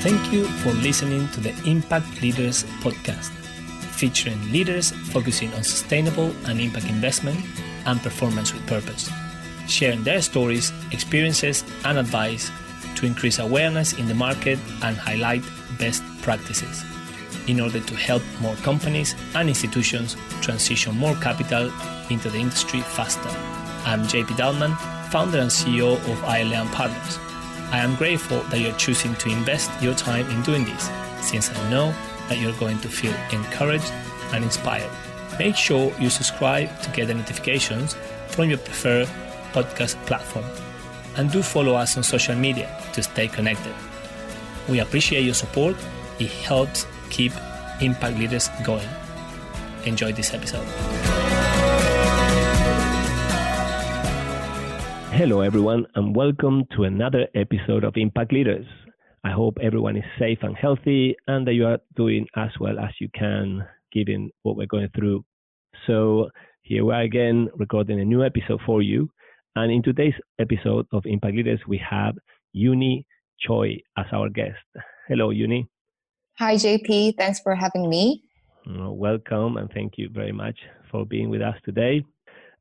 [0.00, 3.28] Thank you for listening to the Impact Leaders podcast,
[3.98, 7.38] featuring leaders focusing on sustainable and impact investment
[7.84, 9.10] and performance with purpose,
[9.68, 12.50] sharing their stories, experiences, and advice
[12.94, 15.42] to increase awareness in the market and highlight
[15.78, 16.82] best practices
[17.46, 21.70] in order to help more companies and institutions transition more capital
[22.08, 23.28] into the industry faster.
[23.84, 24.74] I'm JP Dalman,
[25.10, 27.18] founder and CEO of ILM Partners
[27.72, 31.70] I am grateful that you're choosing to invest your time in doing this, since I
[31.70, 31.94] know
[32.28, 33.92] that you're going to feel encouraged
[34.32, 34.90] and inspired.
[35.38, 37.96] Make sure you subscribe to get the notifications
[38.28, 39.08] from your preferred
[39.52, 40.44] podcast platform.
[41.16, 43.74] And do follow us on social media to stay connected.
[44.68, 45.76] We appreciate your support,
[46.18, 47.32] it helps keep
[47.80, 48.88] Impact Leaders going.
[49.84, 50.66] Enjoy this episode.
[55.20, 58.64] Hello, everyone, and welcome to another episode of Impact Leaders.
[59.22, 62.88] I hope everyone is safe and healthy and that you are doing as well as
[63.02, 65.22] you can given what we're going through.
[65.86, 66.30] So,
[66.62, 69.10] here we are again recording a new episode for you.
[69.56, 72.14] And in today's episode of Impact Leaders, we have
[72.54, 73.04] Uni
[73.40, 74.56] Choi as our guest.
[75.06, 75.68] Hello, Uni.
[76.38, 77.18] Hi, JP.
[77.18, 78.24] Thanks for having me.
[78.66, 80.58] Welcome, and thank you very much
[80.90, 82.06] for being with us today.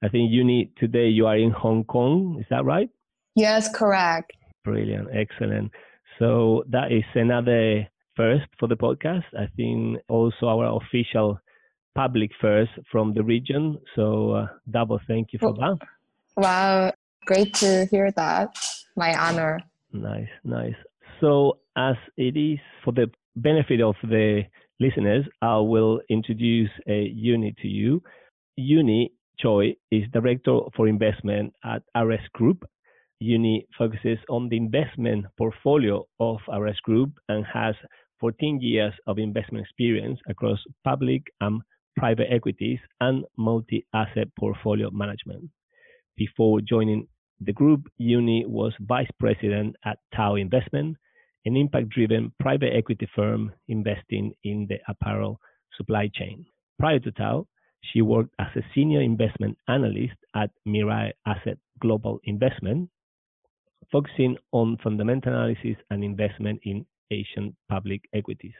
[0.04, 2.38] I think you need today you are in Hong Kong.
[2.40, 2.90] Is that right?
[3.36, 4.34] Yes, correct.
[4.64, 5.72] Brilliant, excellent.
[6.18, 9.24] So that is another first for the podcast.
[9.38, 11.40] I think also our official
[11.96, 13.78] public first from the region.
[13.96, 15.78] So uh, double thank you for that.
[16.38, 16.94] Wow,
[17.26, 18.58] great to hear that.
[18.96, 19.60] My honor.
[19.92, 20.76] Nice, nice.
[21.20, 24.44] So as it is for the benefit of the
[24.80, 28.02] listeners, I will introduce a Uni to you.
[28.56, 32.66] Uni Choi is Director for Investment at RS Group.
[33.20, 37.76] Uni focuses on the investment portfolio of RS Group and has
[38.20, 41.62] 14 years of investment experience across public and
[41.96, 45.50] private equities and multi-asset portfolio management.
[46.18, 47.08] Before joining
[47.40, 50.98] the group, Uni was vice president at Tau Investment,
[51.46, 55.40] an impact-driven private equity firm investing in the apparel
[55.78, 56.46] supply chain.
[56.78, 57.48] Prior to Tau,
[57.82, 62.90] she worked as a senior investment analyst at Mirae Asset Global Investment,
[63.92, 68.54] focusing on fundamental analysis and investment in Asian public equities.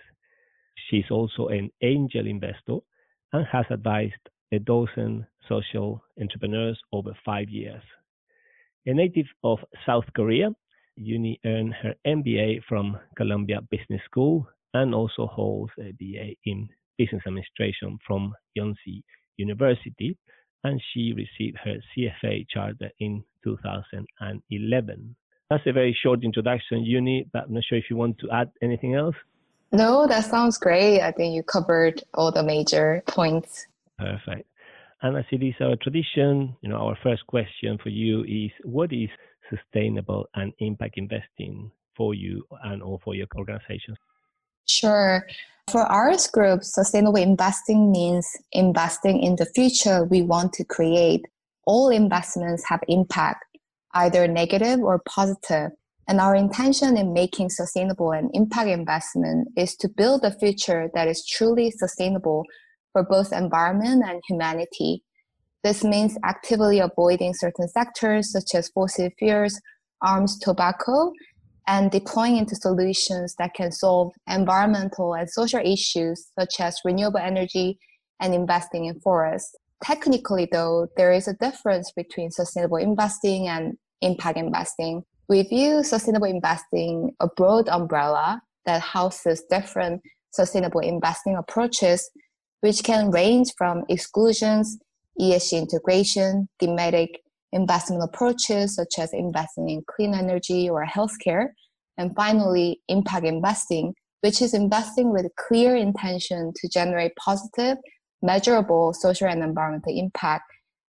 [0.90, 2.78] She's also an angel investor
[3.34, 7.84] and has advised a dozen social entrepreneurs over five years.
[8.86, 10.50] A native of South Korea,
[10.96, 16.70] Uni earned her MBA from Columbia Business School and also holds a BA in
[17.00, 19.02] business administration from Yonsei
[19.38, 20.16] University,
[20.64, 25.16] and she received her CFA charter in 2011.
[25.50, 28.52] That's a very short introduction, Uni, but I'm not sure if you want to add
[28.62, 29.16] anything else.
[29.72, 31.02] No, that sounds great.
[31.02, 33.66] I think you covered all the major points.
[33.98, 34.48] Perfect.
[35.02, 38.92] And as it is our tradition, you know, our first question for you is what
[38.92, 39.10] is
[39.50, 43.96] sustainable and impact investing for you and or for your organization?
[44.68, 45.26] Sure.
[45.70, 51.26] For RS Group, sustainable investing means investing in the future we want to create.
[51.66, 53.46] All investments have impact,
[53.94, 55.72] either negative or positive.
[56.08, 61.08] And our intention in making sustainable and impact investment is to build a future that
[61.08, 62.46] is truly sustainable
[62.92, 65.04] for both environment and humanity.
[65.64, 69.62] This means actively avoiding certain sectors such as fossil fuels,
[70.02, 71.12] arms, tobacco,
[71.70, 77.78] and deploying into solutions that can solve environmental and social issues such as renewable energy
[78.20, 79.56] and investing in forests.
[79.84, 85.04] Technically, though, there is a difference between sustainable investing and impact investing.
[85.30, 92.10] We view sustainable investing a broad umbrella that houses different sustainable investing approaches,
[92.62, 94.80] which can range from exclusions,
[95.22, 97.22] ESG integration, thematic
[97.52, 101.50] investment approaches such as investing in clean energy or healthcare.
[101.98, 107.78] And finally, impact investing, which is investing with clear intention to generate positive,
[108.22, 110.44] measurable social and environmental impact,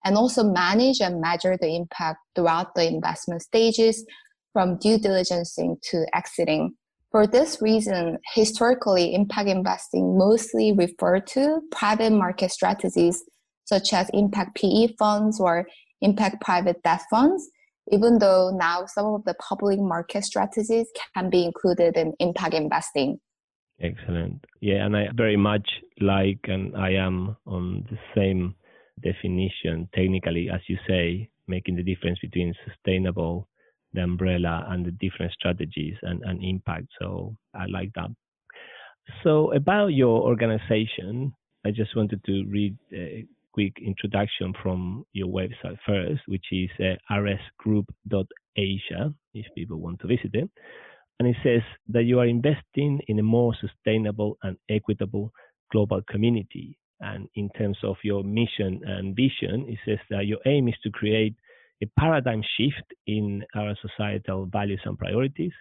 [0.04, 4.06] and also manage and measure the impact throughout the investment stages
[4.54, 6.74] from due diligencing to exiting.
[7.12, 13.24] For this reason, historically, impact investing mostly referred to private market strategies
[13.66, 15.68] such as impact PE funds or
[16.02, 17.50] impact private debt funds,
[17.92, 23.20] even though now some of the public market strategies can be included in impact investing.
[23.80, 24.44] Excellent.
[24.60, 25.68] Yeah, and I very much
[26.02, 28.56] like, and I am on the same
[29.04, 33.48] definition technically, as you say, making the difference between sustainable
[33.94, 36.88] the umbrella and the different strategies and, and impact.
[37.00, 38.10] So I like that.
[39.24, 41.34] So about your organization,
[41.66, 43.26] I just wanted to read a
[43.58, 50.30] quick introduction from your website first, which is uh, rsgroup.asia, if people want to visit
[50.34, 50.48] it.
[51.18, 55.32] And it says that you are investing in a more sustainable and equitable
[55.72, 56.78] global community.
[57.00, 60.92] And in terms of your mission and vision, it says that your aim is to
[60.92, 61.34] create
[61.82, 65.54] a paradigm shift in our societal values and priorities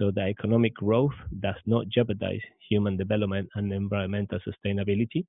[0.00, 5.26] so that economic growth does not jeopardize human development and environmental sustainability.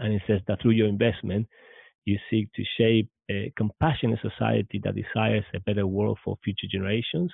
[0.00, 1.46] And it says that through your investment,
[2.04, 7.32] you seek to shape a compassionate society that desires a better world for future generations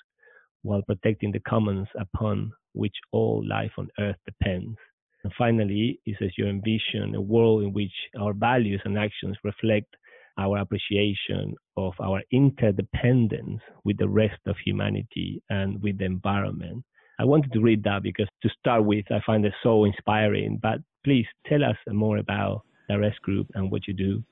[0.62, 4.76] while protecting the commons upon which all life on earth depends.
[5.22, 9.94] And finally, it says you envision a world in which our values and actions reflect
[10.38, 16.84] our appreciation of our interdependence with the rest of humanity and with the environment.
[17.18, 20.58] I wanted to read that because to start with, I find it so inspiring.
[20.62, 24.22] But please tell us more about the RS Group and what you do.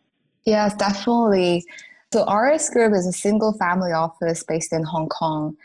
[0.45, 1.65] Yes, definitely.
[2.13, 5.57] So RS Group is a single family office based in Hong Kong.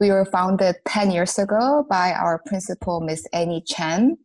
[0.00, 4.16] We were founded 10 years ago by our principal, Miss Annie Chen.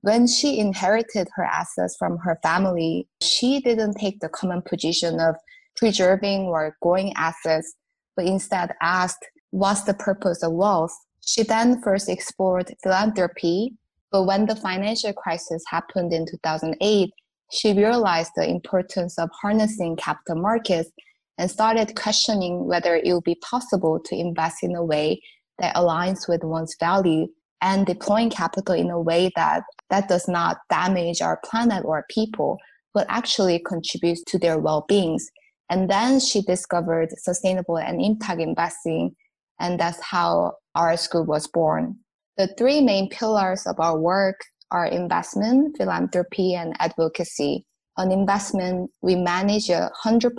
[0.00, 5.36] When she inherited her assets from her family, she didn't take the common position of
[5.76, 7.74] preserving or growing assets,
[8.16, 10.96] but instead asked, What's the purpose of wealth?
[11.24, 13.74] She then first explored philanthropy,
[14.10, 17.10] but when the financial crisis happened in 2008,
[17.52, 20.90] she realized the importance of harnessing capital markets
[21.38, 25.20] and started questioning whether it would be possible to invest in a way
[25.58, 27.26] that aligns with one's value
[27.62, 32.58] and deploying capital in a way that that does not damage our planet or people,
[32.94, 35.30] but actually contributes to their well-beings.
[35.68, 39.14] And then she discovered sustainable and impact investing,
[39.60, 41.96] and that's how our school was born.
[42.36, 44.40] The three main pillars of our work
[44.70, 47.66] are investment, philanthropy, and advocacy.
[47.96, 50.32] On investment, we manage a 100%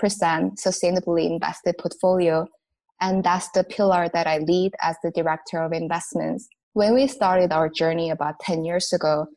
[0.59, 2.47] sustainably invested portfolio,
[2.99, 6.47] and that's the pillar that I lead as the director of investments.
[6.73, 9.27] When we started our journey about 10 years ago,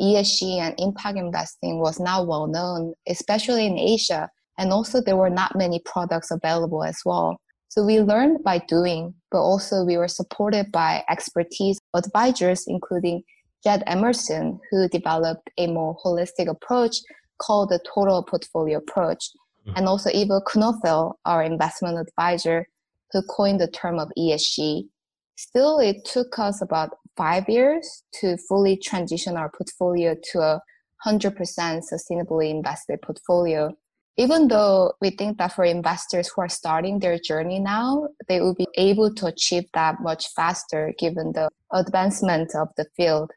[0.00, 5.30] ESG and impact investing was not well known, especially in Asia, and also there were
[5.30, 7.38] not many products available as well.
[7.74, 13.24] So we learned by doing, but also we were supported by expertise advisors, including
[13.64, 16.98] Jed Emerson, who developed a more holistic approach
[17.42, 19.28] called the total portfolio approach,
[19.66, 19.76] mm-hmm.
[19.76, 22.68] and also Ivo Knoepfel, our investment advisor,
[23.10, 24.86] who coined the term of ESG.
[25.34, 30.60] Still, it took us about five years to fully transition our portfolio to a
[31.04, 31.34] 100%
[31.92, 33.76] sustainably invested portfolio.
[34.16, 38.54] Even though we think that for investors who are starting their journey now, they will
[38.54, 43.30] be able to achieve that much faster given the advancement of the field.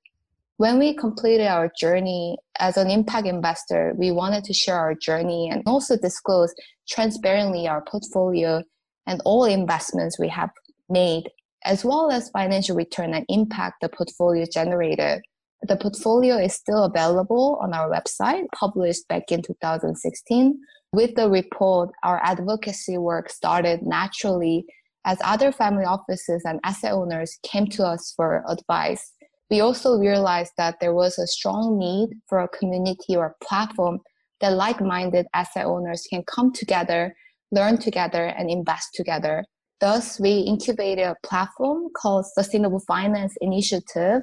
[0.58, 5.50] When we completed our journey as an impact investor, we wanted to share our journey
[5.52, 6.54] and also disclose
[6.88, 8.64] transparently our portfolio
[9.08, 10.52] and all investments we have
[10.90, 11.30] made
[11.66, 15.22] as well as financial return and impact the portfolio generated.
[15.64, 20.60] The portfolio is still available on our website, published back in 2016.
[20.94, 24.66] With the report, our advocacy work started naturally
[25.06, 29.14] as other family offices and asset owners came to us for advice.
[29.50, 34.00] We also realized that there was a strong need for a community or platform
[34.42, 37.16] that like minded asset owners can come together,
[37.52, 39.44] learn together, and invest together.
[39.80, 44.22] Thus, we incubated a platform called Sustainable Finance Initiative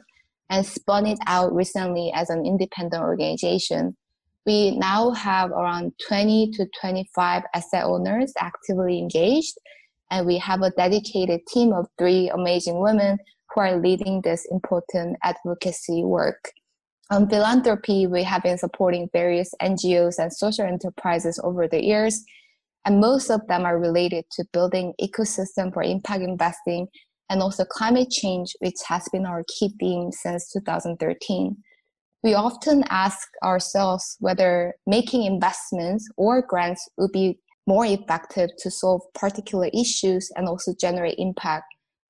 [0.51, 3.97] and spun it out recently as an independent organization.
[4.47, 9.55] We now have around 20 to 25 asset owners actively engaged,
[10.11, 13.19] and we have a dedicated team of three amazing women
[13.55, 16.51] who are leading this important advocacy work.
[17.11, 22.23] On philanthropy, we have been supporting various NGOs and social enterprises over the years
[22.85, 26.87] and most of them are related to building ecosystem for impact investing
[27.31, 31.57] and also climate change, which has been our key theme since 2013.
[32.23, 39.03] We often ask ourselves whether making investments or grants would be more effective to solve
[39.15, 41.67] particular issues and also generate impact.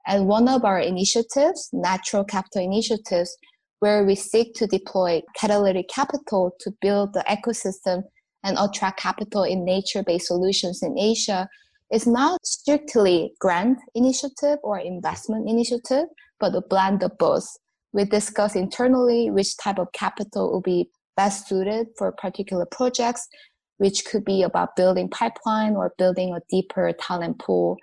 [0.06, 3.37] And one of our initiatives, Natural Capital Initiatives,
[3.80, 8.02] where we seek to deploy catalytic capital to build the ecosystem
[8.42, 11.49] and attract capital in nature-based solutions in Asia
[11.92, 16.06] is not strictly grant initiative or investment initiative,
[16.40, 17.46] but a blend of both.
[17.92, 23.28] We discuss internally which type of capital will be best suited for particular projects,
[23.78, 27.76] which could be about building pipeline or building a deeper talent pool.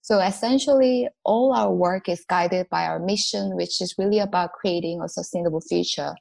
[0.00, 5.02] So essentially, all our work is guided by our mission, which is really about creating
[5.02, 6.14] a sustainable future.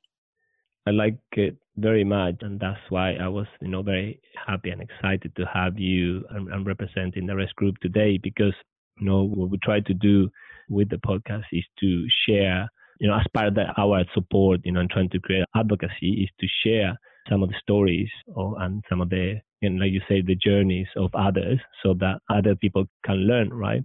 [0.86, 4.82] I like it very much, and that's why I was, you know, very happy and
[4.82, 8.54] excited to have you and, and representing the RS Group today because,
[9.00, 10.30] you know, what we try to do
[10.70, 12.68] with the podcast is to share,
[13.00, 16.24] you know, as part of the, our support, you know, and trying to create advocacy
[16.24, 16.98] is to share
[17.30, 20.36] some of the stories or, and some of the, you know, like you say, the
[20.36, 23.84] journeys of others so that other people can learn, right?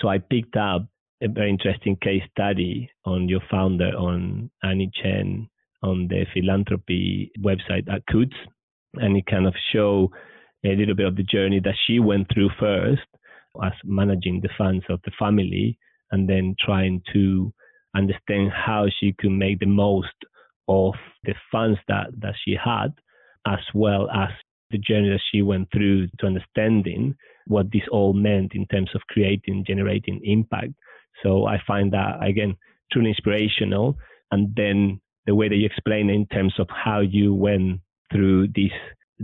[0.00, 0.86] So I picked up
[1.22, 5.48] a very interesting case study on your founder, on Annie Chen,
[5.82, 8.36] on the philanthropy website at Coutts,
[8.94, 10.10] and it kind of show
[10.64, 13.02] a little bit of the journey that she went through first
[13.62, 15.78] as managing the funds of the family
[16.12, 17.52] and then trying to
[17.96, 20.08] understand how she could make the most
[20.68, 22.88] of the funds that, that she had,
[23.46, 24.30] as well as
[24.70, 27.14] the journey that she went through to understanding
[27.46, 30.72] what this all meant in terms of creating, generating impact.
[31.22, 32.56] So I find that, again,
[32.90, 33.96] truly inspirational.
[34.30, 38.72] And then the way that you explain in terms of how you went through these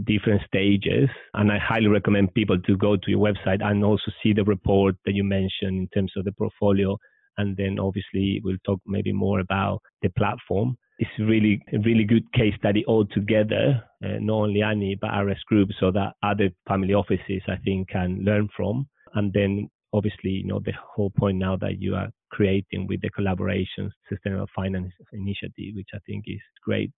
[0.04, 1.08] different stages.
[1.34, 4.94] And I highly recommend people to go to your website and also see the report
[5.04, 6.96] that you mentioned in terms of the portfolio.
[7.36, 10.76] And then obviously we'll talk maybe more about the platform.
[10.98, 15.68] It's really a really good case study altogether, uh, not only Annie, but RS Group,
[15.78, 18.88] so that other family offices, I think, can learn from.
[19.14, 23.10] And then obviously, you know, the whole point now that you are creating with the
[23.10, 26.92] collaborations sustainable finance initiative, which I think is great.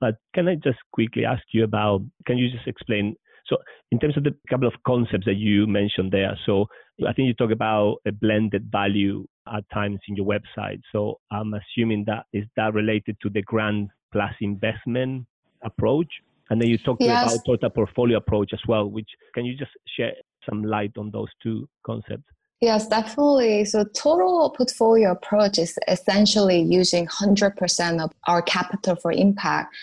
[0.00, 2.02] But can I just quickly ask you about?
[2.26, 3.16] Can you just explain?
[3.46, 3.56] So,
[3.92, 6.66] in terms of the couple of concepts that you mentioned there, so
[7.06, 10.80] I think you talk about a blended value at times in your website.
[10.92, 15.26] So, I'm assuming that is that related to the grant plus investment
[15.64, 16.08] approach,
[16.50, 17.32] and then you talked yes.
[17.32, 18.90] about total portfolio approach as well.
[18.90, 20.12] Which can you just share
[20.48, 22.24] some light on those two concepts?
[22.60, 23.66] Yes, definitely.
[23.66, 29.74] So total portfolio approach is essentially using 100% of our capital for impact.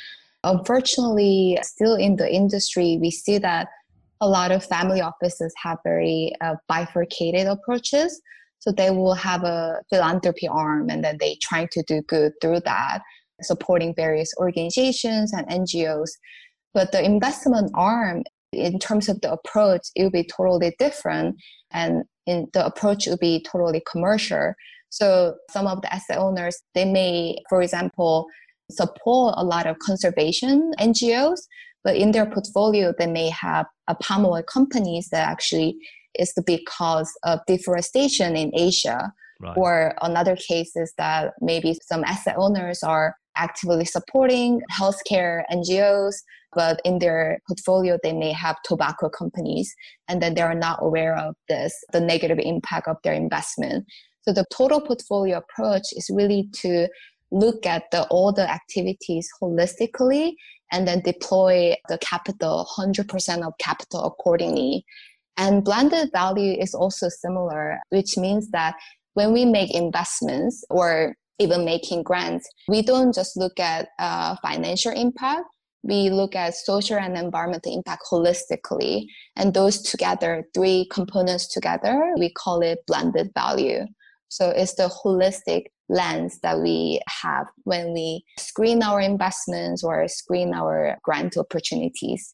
[0.44, 3.68] Unfortunately, still in the industry, we see that
[4.22, 8.22] a lot of family offices have very uh, bifurcated approaches.
[8.60, 12.62] So they will have a philanthropy arm and then they try to do good through
[12.62, 13.02] that,
[13.42, 16.12] supporting various organizations and NGOs.
[16.74, 18.24] But the investment arm
[18.56, 21.36] in terms of the approach, it will be totally different,
[21.72, 24.54] and in the approach will be totally commercial.
[24.90, 28.28] So some of the asset owners, they may, for example,
[28.72, 31.40] support a lot of conservation NGOs,
[31.84, 35.76] but in their portfolio, they may have a palm oil companies that actually
[36.18, 39.12] is the big cause of deforestation in Asia.
[39.42, 39.58] Right.
[39.58, 46.16] Or another case is that maybe some asset owners are actively supporting healthcare NGOs,
[46.56, 49.74] but in their portfolio, they may have tobacco companies,
[50.08, 53.86] and then they are not aware of this, the negative impact of their investment.
[54.22, 56.88] So the total portfolio approach is really to
[57.32, 60.34] look at the, all the activities holistically
[60.72, 64.86] and then deploy the capital, 100% of capital accordingly.
[65.38, 68.76] And blended value is also similar, which means that
[69.14, 74.92] when we make investments or even making grants, we don't just look at uh, financial
[74.92, 75.46] impact.
[75.84, 79.06] We look at social and environmental impact holistically.
[79.36, 83.86] And those together, three components together, we call it blended value.
[84.30, 90.54] So it's the holistic lens that we have when we screen our investments or screen
[90.54, 92.34] our grant opportunities.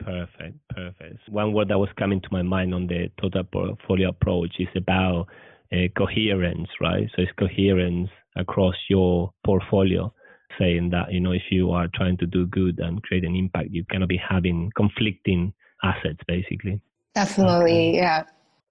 [0.00, 1.28] Perfect, perfect.
[1.28, 5.26] One word that was coming to my mind on the total portfolio approach is about
[5.72, 7.08] uh, coherence, right?
[7.14, 10.12] So it's coherence across your portfolio,
[10.58, 13.68] saying that you know if you are trying to do good and create an impact,
[13.70, 15.52] you cannot be having conflicting
[15.82, 16.80] assets, basically.
[17.14, 17.96] Definitely, okay.
[17.96, 18.22] yeah.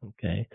[0.09, 0.47] Okay.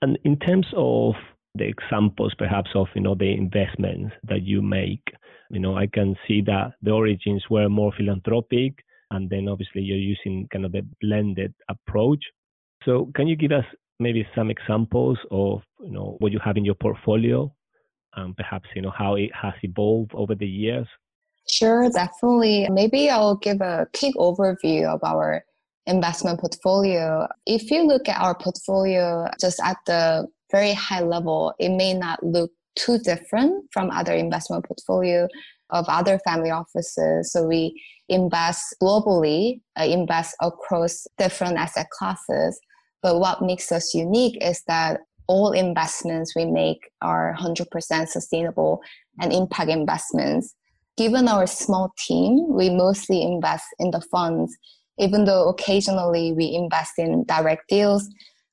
[0.00, 1.14] And in terms of
[1.54, 5.02] the examples, perhaps of you know the investments that you make,
[5.50, 8.74] you know I can see that the origins were more philanthropic,
[9.10, 12.24] and then obviously you're using kind of a blended approach.
[12.84, 13.64] So can you give us
[14.00, 17.52] maybe some examples of you know what you have in your portfolio
[18.16, 20.86] and perhaps you know how it has evolved over the years.
[21.48, 22.68] Sure definitely.
[22.70, 25.44] Maybe i'll give a quick overview of our
[25.86, 27.26] investment portfolio.
[27.46, 32.22] If you look at our portfolio just at the very high level it may not
[32.22, 35.28] look too different from other investment portfolio
[35.70, 37.32] of other family offices.
[37.32, 42.60] So we invest globally uh, invest across different asset classes.
[43.02, 45.00] But what makes us unique is that
[45.32, 48.82] all investments we make are 100% sustainable
[49.18, 50.54] and impact investments.
[50.98, 54.54] Given our small team, we mostly invest in the funds.
[54.98, 58.06] Even though occasionally we invest in direct deals,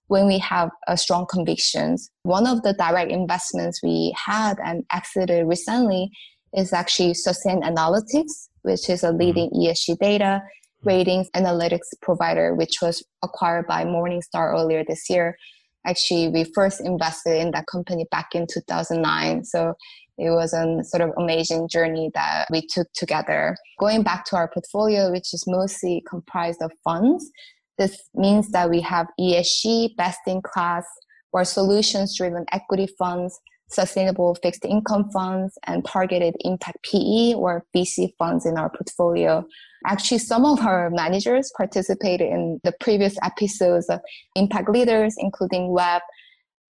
[0.08, 2.10] when we have a strong convictions.
[2.24, 6.10] One of the direct investments we had and exited recently
[6.54, 9.70] is actually Sustainalytics, which is a leading mm-hmm.
[9.70, 10.42] ESG data
[10.84, 15.38] ratings analytics provider, which was acquired by Morningstar earlier this year.
[15.86, 19.44] Actually, we first invested in that company back in 2009.
[19.46, 19.74] So
[20.18, 23.56] it was a sort of amazing journey that we took together.
[23.80, 27.30] Going back to our portfolio, which is mostly comprised of funds,
[27.78, 30.86] this means that we have ESG, best in class,
[31.32, 38.14] or solutions driven equity funds, sustainable fixed income funds, and targeted impact PE or VC
[38.18, 39.46] funds in our portfolio.
[39.86, 44.00] Actually, some of our managers participated in the previous episodes of
[44.36, 46.02] Impact Leaders, including WHEB,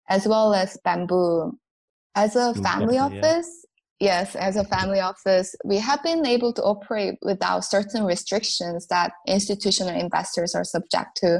[0.09, 1.57] as well as Bamboo.
[2.15, 3.65] As a family office,
[3.99, 4.21] yeah.
[4.21, 9.13] yes, as a family office, we have been able to operate without certain restrictions that
[9.27, 11.39] institutional investors are subject to.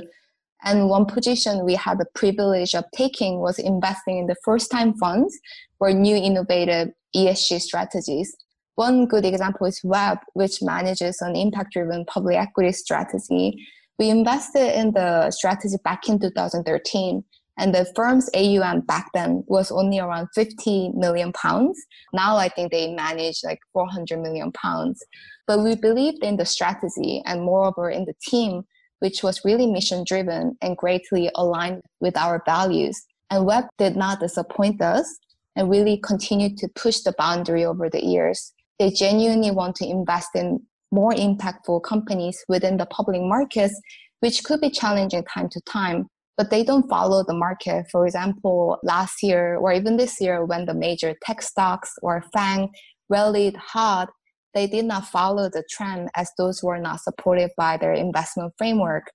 [0.64, 4.94] And one position we had the privilege of taking was investing in the first time
[4.96, 5.38] funds
[5.78, 8.36] for new innovative ESG strategies.
[8.76, 13.66] One good example is WHEB, which manages an impact driven public equity strategy.
[13.98, 17.24] We invested in the strategy back in 2013
[17.60, 21.78] and the firm's AUM back then was only around 50 million pounds.
[22.14, 25.04] Now I think they manage like 400 million pounds.
[25.46, 28.64] But we believed in the strategy and moreover in the team,
[29.00, 33.02] which was really mission driven and greatly aligned with our values.
[33.30, 35.18] And WHEB did not disappoint us
[35.56, 38.54] and really continued to push the boundary over the years.
[38.78, 43.80] They genuinely want to invest in more impactful companies within the public markets,
[44.22, 46.08] which could be challenging time to time
[46.40, 47.86] but they don't follow the market.
[47.92, 52.70] For example, last year or even this year, when the major tech stocks or FANG
[53.10, 54.08] rallied hard,
[54.54, 59.12] they did not follow the trend as those were not supported by their investment framework.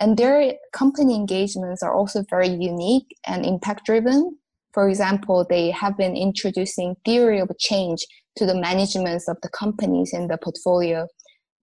[0.00, 4.38] And their company engagements are also very unique and impact driven.
[4.72, 8.04] For example, they have been introducing theory of change
[8.36, 11.06] to the managements of the companies in the portfolio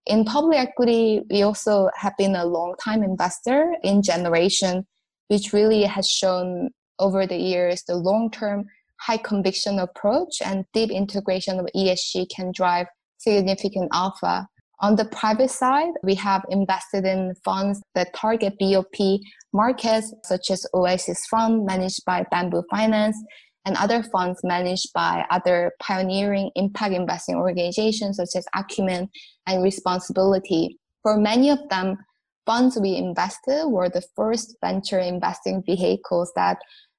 [0.06, 4.86] in public equity, we also have been a long time investor in Generation,
[5.28, 8.66] which really has shown over the years the long term
[9.02, 12.88] high conviction approach and deep integration of ESG can drive
[13.18, 14.48] significant alpha.
[14.82, 19.20] On the private side, we have invested in funds that target BOP
[19.54, 23.18] markets, such as Oasis Fund, managed by Bamboo Finance,
[23.66, 29.08] and other funds managed by other pioneering impact investing organizations such as Acumen
[29.46, 30.80] and Responsibility.
[31.04, 31.98] For many of them,
[32.46, 36.58] funds we invested were the first venture investing vehicles that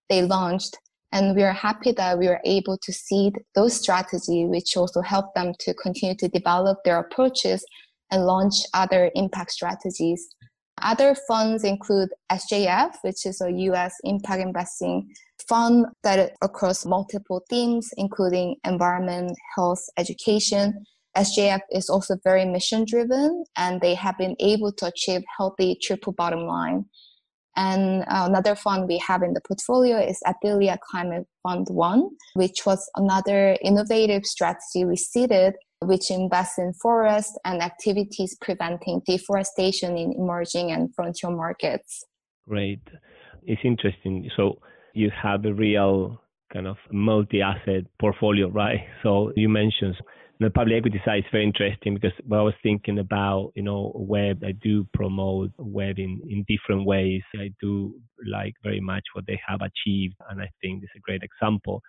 [0.08, 0.76] they launched.
[1.12, 5.34] And we are happy that we were able to seed those strategies, which also helped
[5.34, 7.64] them to continue to develop their approaches
[8.10, 10.26] and launch other impact strategies.
[10.80, 15.12] Other funds include SJF, which is a US impact investing
[15.48, 20.84] fund that across multiple themes, including environment, health, education.
[21.16, 26.12] SJF is also very mission driven and they have been able to achieve healthy triple
[26.12, 26.86] bottom line.
[27.56, 32.88] And another fund we have in the portfolio is Althelia Climate Fund 1, which was
[32.96, 40.72] another innovative strategy we seeded, which invests in forests and activities preventing deforestation in emerging
[40.72, 42.04] and frontier markets.
[42.48, 42.82] Great.
[43.42, 44.30] It's interesting.
[44.36, 44.58] So
[44.94, 46.20] you have a real
[46.52, 48.80] kind of multi-asset portfolio, right?
[49.02, 49.96] So you mentioned
[50.42, 54.44] the public equity side is very interesting because I was thinking about, you know, WHEB,
[54.44, 57.22] I do promote WHEB in, in different ways.
[57.34, 57.94] I do
[58.26, 60.16] like very much what they have achieved.
[60.30, 61.82] And I think it's a great example.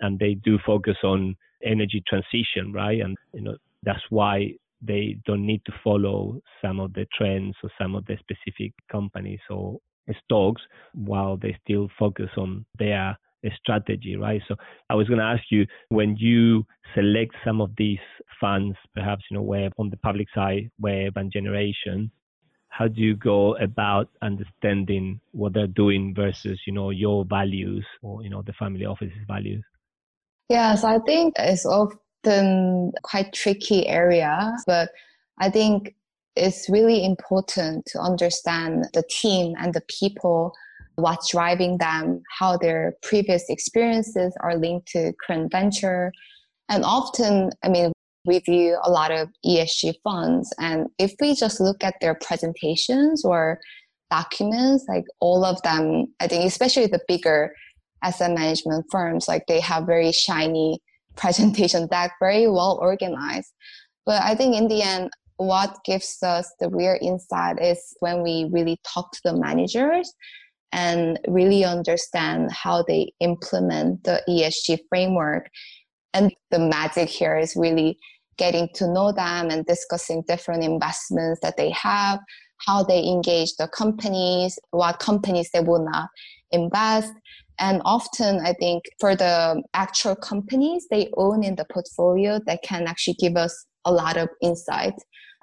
[0.00, 3.00] And they do focus on energy transition, right?
[3.00, 7.70] And, you know, that's why they don't need to follow some of the trends or
[7.80, 9.78] some of the specific companies or
[10.24, 10.62] stocks
[10.94, 13.16] while they still focus on their
[13.56, 14.40] strategy, right?
[14.48, 14.56] So
[14.90, 17.98] I was going to ask you when you select some of these
[18.40, 22.10] funds, perhaps you know WHEB on the public side, WHEB and generation,
[22.68, 28.22] how do you go about understanding what they're doing versus you know your values or
[28.22, 29.64] you know the family office's values?
[30.48, 34.90] Yes, I think it's often quite tricky area, but
[35.38, 35.94] I think
[36.36, 40.54] it's really important to understand the team and the people,
[40.96, 46.12] what's driving them, how their previous experiences are linked to current venture.
[46.68, 47.92] And often, I mean,
[48.24, 53.24] we view a lot of ESG funds, and if we just look at their presentations
[53.24, 53.58] or
[54.10, 57.52] documents, like all of them, I think, especially the bigger
[58.04, 60.78] asset management firms, like they have very shiny
[61.16, 63.52] presentation deck, very well organized.
[64.06, 68.48] But I think in the end, what gives us the real insight is when we
[68.52, 70.12] really talk to the managers
[70.72, 75.48] and really understand how they implement the ESG framework.
[76.14, 77.98] And the magic here is really
[78.38, 82.18] getting to know them and discussing different investments that they have,
[82.66, 86.08] how they engage the companies, what companies they will not
[86.50, 87.12] invest.
[87.58, 92.86] And often, I think for the actual companies they own in the portfolio, that can
[92.86, 94.94] actually give us a lot of insight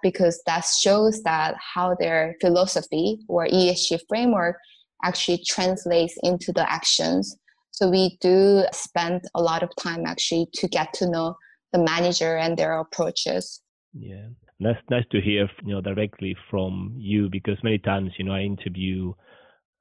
[0.02, 4.56] because that shows that how their philosophy or ESG framework
[5.04, 7.36] actually translates into the actions.
[7.72, 11.36] So we do spend a lot of time actually to get to know
[11.72, 13.62] the manager and their approaches.
[13.94, 14.28] Yeah.
[14.60, 18.42] That's nice to hear, you know, directly from you because many times, you know, I
[18.42, 19.14] interview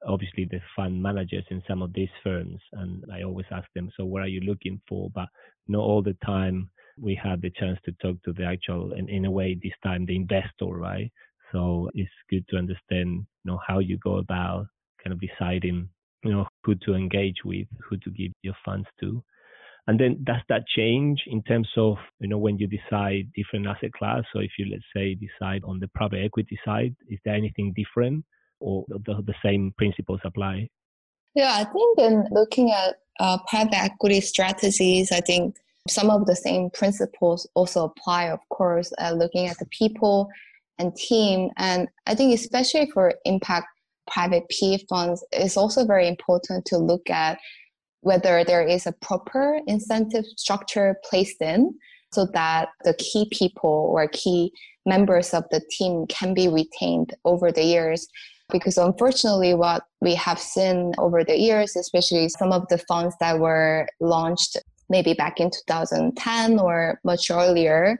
[0.07, 4.05] obviously the fund managers in some of these firms and I always ask them, so
[4.05, 5.09] what are you looking for?
[5.13, 5.27] But
[5.67, 9.25] not all the time we had the chance to talk to the actual and in
[9.25, 11.11] a way this time the investor, right?
[11.51, 14.67] So it's good to understand, you know, how you go about
[15.03, 15.89] kind of deciding,
[16.23, 19.23] you know, who to engage with, who to give your funds to.
[19.87, 23.91] And then does that change in terms of, you know, when you decide different asset
[23.93, 24.23] class?
[24.31, 28.23] So if you, let's say, decide on the private equity side, is there anything different
[28.59, 30.69] or the, the same principles apply?
[31.33, 35.55] Yeah, I think in looking at uh, private equity strategies, I think
[35.87, 40.29] some of the same principles also apply, of course, uh, looking at the people
[40.77, 41.49] and team.
[41.57, 43.67] And I think especially for impact
[44.11, 47.39] private PE funds, it's also very important to look at
[48.01, 51.73] whether there is a proper incentive structure placed in
[52.13, 54.51] so that the key people or key
[54.85, 58.07] members of the team can be retained over the years.
[58.51, 63.37] Because unfortunately, what we have seen over the years, especially some of the funds that
[63.39, 64.57] were launched
[64.89, 67.99] maybe back in 2010 or much earlier,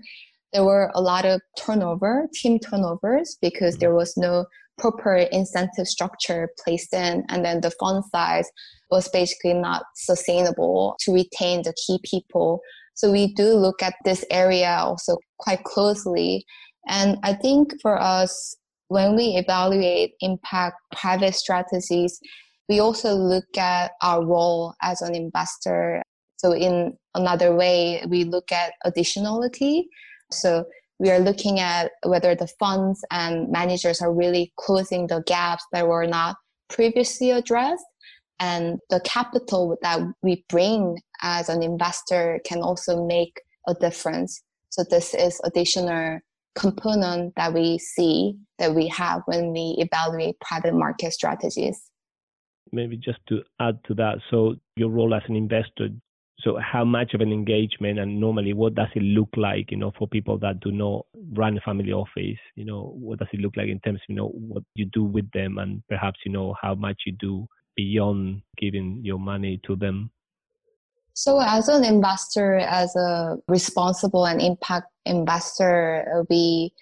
[0.52, 4.46] there were a lot of turnover, team turnovers, because there was no
[4.80, 8.50] proper incentive structure placed in, and then the fund size
[8.90, 12.60] was basically not sustainable to retain the key people.
[12.96, 16.46] So we do look at this area also quite closely.
[16.88, 18.56] And I think for us,
[18.88, 22.20] when we evaluate impact private strategies,
[22.68, 26.02] we also look at our role as an investor.
[26.38, 29.84] So in another way, we look at additionality.
[30.32, 30.66] So
[31.00, 35.88] we are looking at whether the funds and managers are really closing the gaps that
[35.88, 36.36] were not
[36.70, 37.86] previously addressed.
[38.40, 44.42] And the capital that we bring as an investor can also make a difference.
[44.70, 46.20] So this is additional
[46.56, 51.82] component that we see that we have when we evaluate private market strategies.
[52.72, 55.90] Maybe just to add to that so your role as an investor
[56.42, 59.92] so how much of an engagement and normally what does it look like you know
[59.98, 63.56] for people that do not run a family office you know what does it look
[63.58, 66.56] like in terms of you know what you do with them and perhaps you know
[66.62, 70.12] how much you do beyond giving your money to them?
[71.14, 76.74] So as an investor as a responsible and impact investor we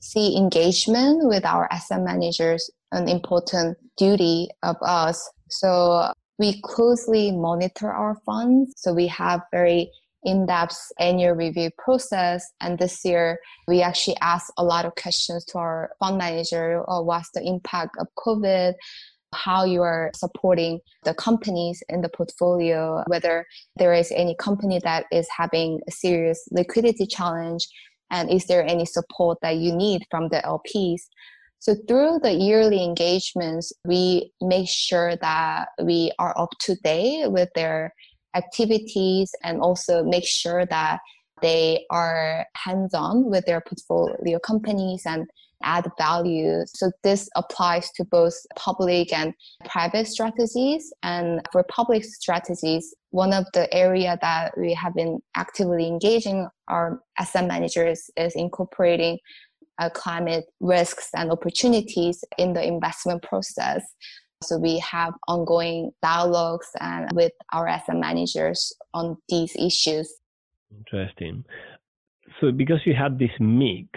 [0.00, 5.30] see engagement with our asset managers an important duty of us.
[5.48, 8.72] So we closely monitor our funds.
[8.78, 9.92] So we have very
[10.24, 12.42] in-depth annual review process.
[12.62, 16.82] And this year, we actually asked a lot of questions to our fund manager.
[16.88, 18.72] Or what's the impact of COVID?
[19.34, 23.04] How you are supporting the companies in the portfolio?
[23.06, 27.68] Whether there is any company that is having a serious liquidity challenge,
[28.10, 31.02] and is there any support that you need from the LPs?
[31.60, 37.50] So through the yearly engagements, we make sure that we are up to date with
[37.54, 37.94] their
[38.34, 41.00] activities and also make sure that
[41.42, 45.26] they are hands on with their portfolio companies and
[45.62, 46.62] add value.
[46.66, 49.34] So this applies to both public and
[49.66, 50.92] private strategies.
[51.02, 57.02] And for public strategies, one of the area that we have been actively engaging our
[57.18, 59.18] asset managers is incorporating
[59.80, 63.82] uh, climate risks and opportunities in the investment process.
[64.42, 70.12] So we have ongoing dialogues and with our asset managers on these issues.
[70.76, 71.44] Interesting.
[72.40, 73.88] So because you have this mix,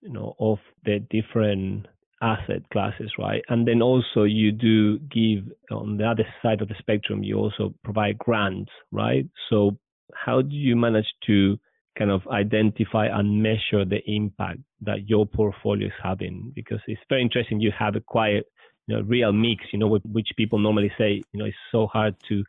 [0.00, 1.86] you know, of the different
[2.20, 3.42] asset classes, right?
[3.48, 7.74] And then also you do give on the other side of the spectrum, you also
[7.84, 9.26] provide grants, right?
[9.50, 9.76] So
[10.14, 11.58] how do you manage to
[11.98, 17.22] kind of identify and measure the impact that your portfolio is having because it's very
[17.22, 18.42] interesting you have a quite
[18.86, 22.14] you know real mix you know which people normally say you know it's so hard
[22.28, 22.42] to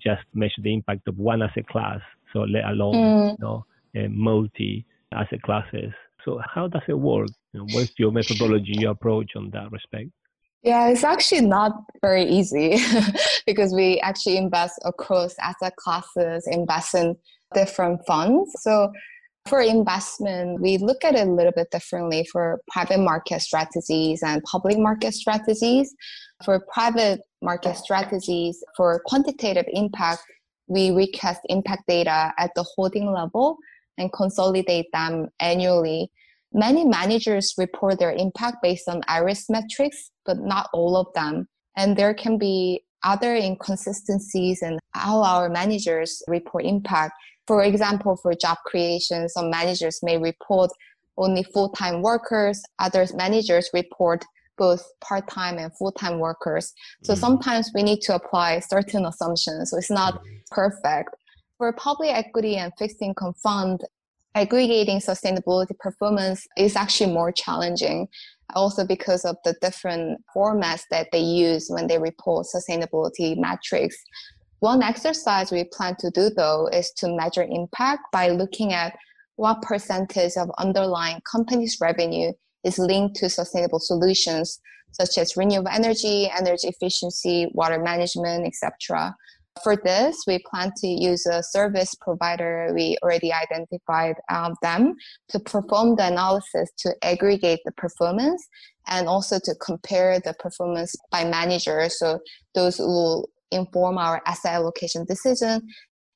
[0.00, 2.00] just measure the impact of one asset class
[2.32, 3.30] so let alone mm.
[3.32, 3.64] you know
[3.96, 5.92] uh, multi asset classes.
[6.24, 7.28] So how does it work?
[7.52, 10.10] You know, what's your methodology your approach on that respect?
[10.62, 12.78] Yeah, it's actually not very easy
[13.46, 17.16] because we actually invest across asset classes, invest in
[17.54, 18.52] different funds.
[18.60, 18.92] So
[19.46, 24.42] for investment, we look at it a little bit differently for private market strategies and
[24.44, 25.94] public market strategies.
[26.44, 30.22] For private market strategies, for quantitative impact,
[30.66, 33.58] we request impact data at the holding level
[33.98, 36.10] and consolidate them annually.
[36.52, 41.48] Many managers report their impact based on IRIS metrics, but not all of them.
[41.76, 47.12] And there can be other inconsistencies in how our managers report impact.
[47.46, 50.70] For example, for job creation, some managers may report
[51.16, 54.24] only full time workers, other managers report
[54.56, 56.72] both part time and full time workers.
[57.02, 57.20] So mm-hmm.
[57.20, 59.70] sometimes we need to apply certain assumptions.
[59.70, 61.10] So it's not perfect.
[61.58, 63.80] For public equity and fixed income fund,
[64.34, 68.08] aggregating sustainability performance is actually more challenging
[68.54, 73.96] also because of the different formats that they use when they report sustainability metrics.
[74.60, 78.96] One exercise we plan to do though is to measure impact by looking at
[79.36, 84.60] what percentage of underlying companies' revenue is linked to sustainable solutions
[84.92, 89.14] such as renewable energy, energy efficiency, water management, etc.
[89.62, 92.72] For this, we plan to use a service provider.
[92.74, 94.94] We already identified um, them
[95.28, 98.46] to perform the analysis to aggregate the performance
[98.88, 101.88] and also to compare the performance by manager.
[101.88, 102.20] So
[102.54, 105.60] those will inform our asset allocation decision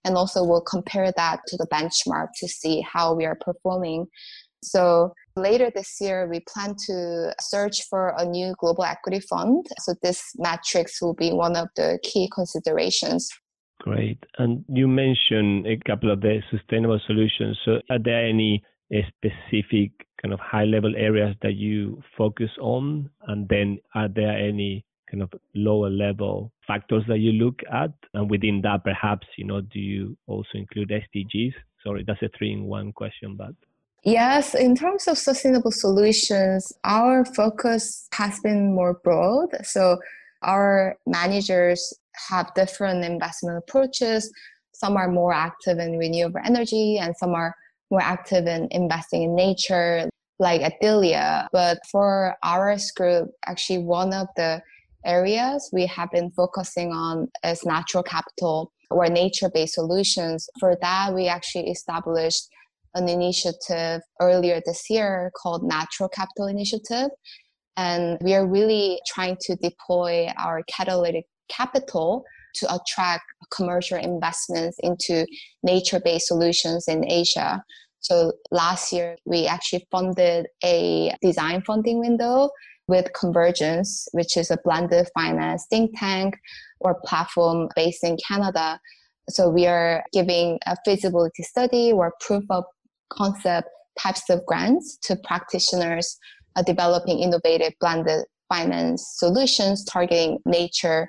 [0.04, 4.06] and also we'll compare that to the benchmark to see how we are performing.
[4.62, 9.66] So later this year, we plan to search for a new global equity fund.
[9.80, 13.28] So this matrix will be one of the key considerations.
[13.80, 14.18] Great.
[14.38, 17.58] And you mentioned a couple of the sustainable solutions.
[17.64, 18.62] So are there any
[18.92, 23.08] eh, specific kind of high level areas that you focus on?
[23.28, 27.92] And then are there any kind of lower level factors that you look at?
[28.14, 31.54] And within that, perhaps, you know, do you also include SDGs?
[31.84, 33.54] Sorry, that's a three in one question, but.
[34.04, 39.48] Yes, in terms of sustainable solutions, our focus has been more broad.
[39.64, 39.98] So
[40.42, 41.92] our managers
[42.28, 44.32] have different investment approaches.
[44.72, 47.54] Some are more active in renewable energy and some are
[47.90, 51.48] more active in investing in nature, like Althelia.
[51.52, 54.62] But for our group, actually one of the
[55.04, 60.48] areas we have been focusing on is natural capital or nature-based solutions.
[60.58, 62.48] For that, we actually established
[62.94, 67.10] an initiative earlier this year called Natural Capital Initiative.
[67.76, 72.24] And we are really trying to deploy our catalytic capital
[72.56, 75.26] to attract commercial investments into
[75.62, 77.62] nature based solutions in Asia.
[78.00, 82.50] So last year, we actually funded a design funding window
[82.88, 86.34] with Convergence, which is a blended finance think tank
[86.80, 88.80] or platform based in Canada.
[89.28, 92.64] So we are giving a feasibility study or proof of
[93.10, 96.16] concept types of grants to practitioners
[96.56, 101.06] uh, developing innovative blended finance solutions targeting nature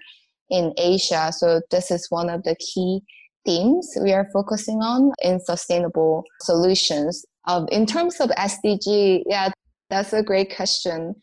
[0.49, 1.31] in Asia.
[1.31, 3.01] So this is one of the key
[3.45, 7.25] themes we are focusing on in sustainable solutions.
[7.47, 9.49] Uh, in terms of SDG, yeah,
[9.89, 11.15] that's a great question.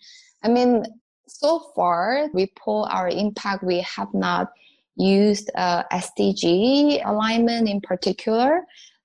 [0.47, 0.85] I mean,
[1.27, 4.53] so far, we pull our impact, we have not
[4.95, 8.61] used uh, SDG alignment in particular,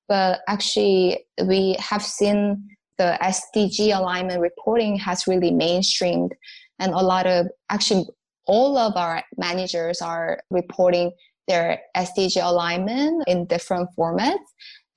[0.08, 6.30] but actually, we have seen the SDG alignment reporting has really mainstreamed,
[6.78, 8.06] and a lot of actually
[8.46, 11.12] all of our managers are reporting
[11.48, 14.46] their SDG alignment in different formats.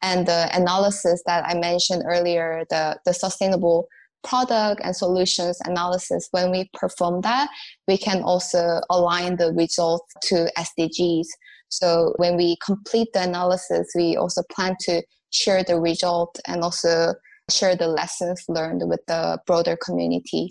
[0.03, 3.89] And the analysis that I mentioned earlier, the, the sustainable
[4.25, 7.49] product and solutions analysis, when we perform that,
[7.87, 11.27] we can also align the results to SDGs.
[11.69, 17.15] So when we complete the analysis, we also plan to share the result and also
[17.51, 20.51] share the lessons learned with the broader community.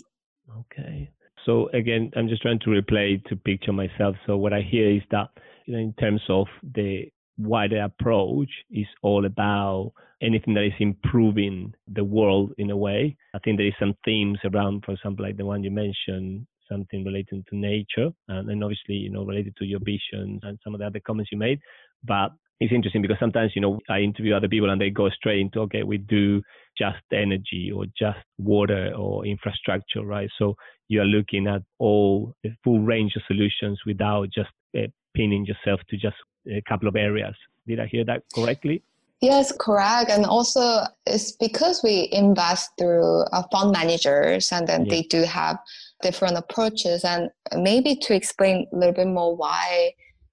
[0.60, 1.10] Okay.
[1.44, 4.16] So again, I'm just trying to replay to picture myself.
[4.26, 5.28] So what I hear is that
[5.66, 9.92] you know, in terms of the wider approach is all about
[10.22, 13.16] anything that is improving the world in a way.
[13.34, 17.04] I think there is some themes around, for example, like the one you mentioned, something
[17.04, 20.80] relating to nature, and, and obviously, you know, related to your visions and some of
[20.80, 21.60] the other comments you made.
[22.04, 25.40] But it's interesting because sometimes, you know, I interview other people and they go straight
[25.40, 26.40] into, okay, we do
[26.78, 30.30] just energy or just water or infrastructure, right?
[30.38, 30.54] So
[30.88, 35.80] you are looking at all the full range of solutions without just uh, pinning yourself
[35.88, 37.34] to just a couple of areas.
[37.66, 38.82] Did I hear that correctly?
[39.20, 40.10] Yes, correct.
[40.10, 44.90] And also, it's because we invest through uh, fund managers, and then yeah.
[44.90, 45.56] they do have
[46.02, 47.04] different approaches.
[47.04, 49.92] And maybe to explain a little bit more why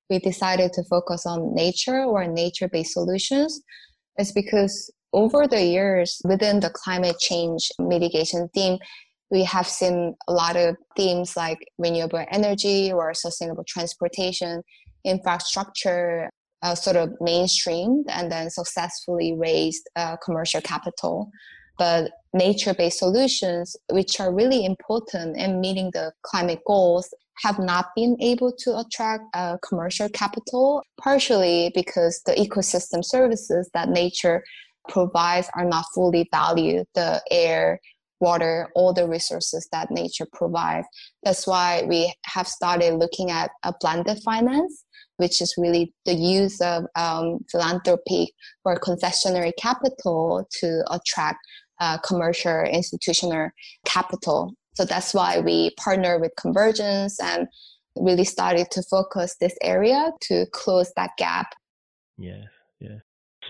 [0.09, 3.61] we decided to focus on nature or nature based solutions,
[4.19, 8.77] is because over the years within the climate change mitigation theme,
[9.31, 14.61] we have seen a lot of themes like renewable energy or sustainable transportation,
[15.05, 16.29] infrastructure,
[16.61, 21.31] uh, sort of mainstreamed and then successfully raised uh, commercial capital.
[21.79, 27.87] But nature based solutions, which are really important in meeting the climate goals, have not
[27.95, 34.43] been able to attract uh, commercial capital, partially because the ecosystem services that nature
[34.89, 36.85] provides are not fully valued.
[36.93, 37.79] The air,
[38.21, 40.87] water, all the resources that nature provides.
[41.23, 44.85] That's why we have started looking at a blended finance
[45.21, 48.33] which is really the use of um, philanthropy
[48.65, 51.37] or concessionary capital to attract
[51.79, 53.49] uh, commercial institutional
[53.85, 54.51] capital.
[54.73, 57.47] So that's why we partner with Convergence and
[57.95, 61.53] really started to focus this area to close that gap.
[62.17, 62.47] Yes,
[62.79, 63.01] yes.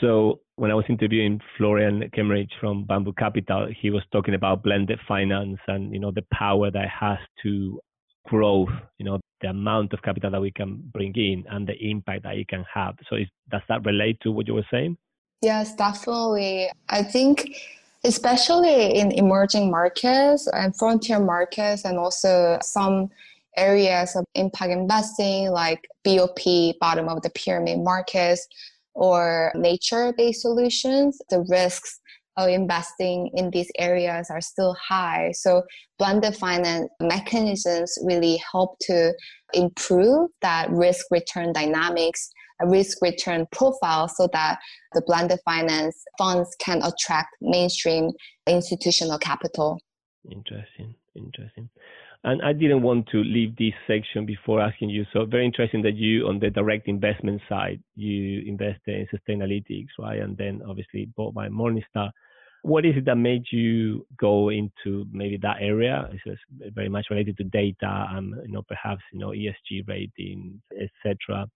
[0.02, 5.00] So when I was interviewing Florian Kemmerich from Bamboo Capital, he was talking about blended
[5.08, 7.80] finance and you know the power that has to
[8.28, 8.70] growth,
[9.00, 12.36] you know, the amount of capital that we can bring in and the impact that
[12.36, 12.94] it can have.
[13.10, 14.98] So is, does that relate to what you were saying?
[15.42, 16.70] Yes, definitely.
[16.90, 17.58] I think
[18.04, 23.10] especially in emerging markets and frontier markets and also some
[23.58, 28.48] areas of impact investing like BOP, bottom of the pyramid markets,
[28.94, 32.00] or nature based solutions, the risks
[32.38, 35.32] of investing in these areas are still high.
[35.34, 35.64] So
[36.00, 39.14] blended finance mechanisms really help to
[39.54, 42.32] improve that risk return dynamics,
[42.66, 44.60] risk return profile so that
[44.94, 48.12] the blended finance funds can attract mainstream
[48.48, 49.80] institutional capital.
[50.30, 51.70] Interesting, interesting.
[52.24, 55.06] And I didn't want to leave this section before asking you.
[55.12, 60.20] So very interesting that you, on the direct investment side, you invested in Sustainalytics, right?
[60.20, 62.12] And then obviously bought by Morningstar.
[62.62, 66.08] What is it that made you go into maybe that area?
[66.12, 66.40] It's
[66.76, 71.48] very much related to data and you know perhaps you know ESG ratings, etc.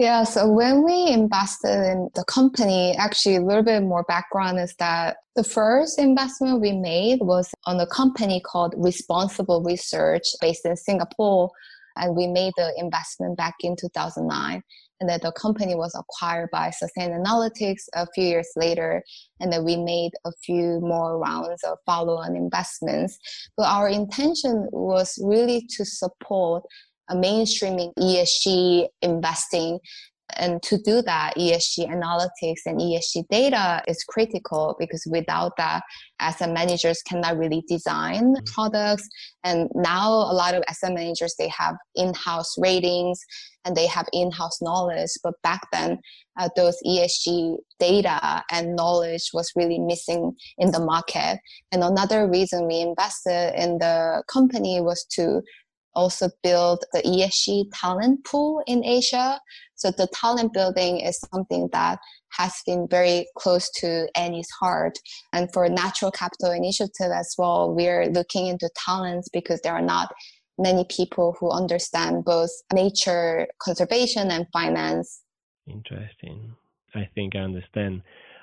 [0.00, 4.74] Yeah, so when we invested in the company, actually a little bit more background is
[4.78, 10.74] that the first investment we made was on a company called Responsible Research based in
[10.74, 11.50] Singapore.
[11.96, 14.62] And we made the investment back in 2009
[15.00, 19.02] and then the company was acquired by Sustainalytics a few years later,
[19.40, 23.18] and then we made a few more rounds of follow-on investments.
[23.56, 26.64] But our intention was really to support
[27.14, 29.78] mainstreaming ESG investing
[30.36, 35.82] and to do that, ESG analytics and ESG data is critical because without that,
[36.18, 38.44] asset managers cannot really design mm-hmm.
[38.54, 39.08] products.
[39.44, 43.20] And now a lot of asset managers, they have in-house ratings
[43.64, 45.10] and they have in-house knowledge.
[45.22, 45.98] But back then,
[46.38, 51.38] uh, those ESG data and knowledge was really missing in the market.
[51.72, 55.42] And another reason we invested in the company was to
[55.94, 59.40] also build the ESG talent pool in Asia.
[59.74, 61.98] So the talent building is something that
[62.32, 64.98] has been very close to Annie's heart.
[65.32, 70.12] And for Natural Capital Initiative as well, we're looking into talents because there are not
[70.58, 75.22] many people who understand both nature conservation and finance.
[75.66, 76.54] Interesting.
[76.94, 78.02] I think I understand.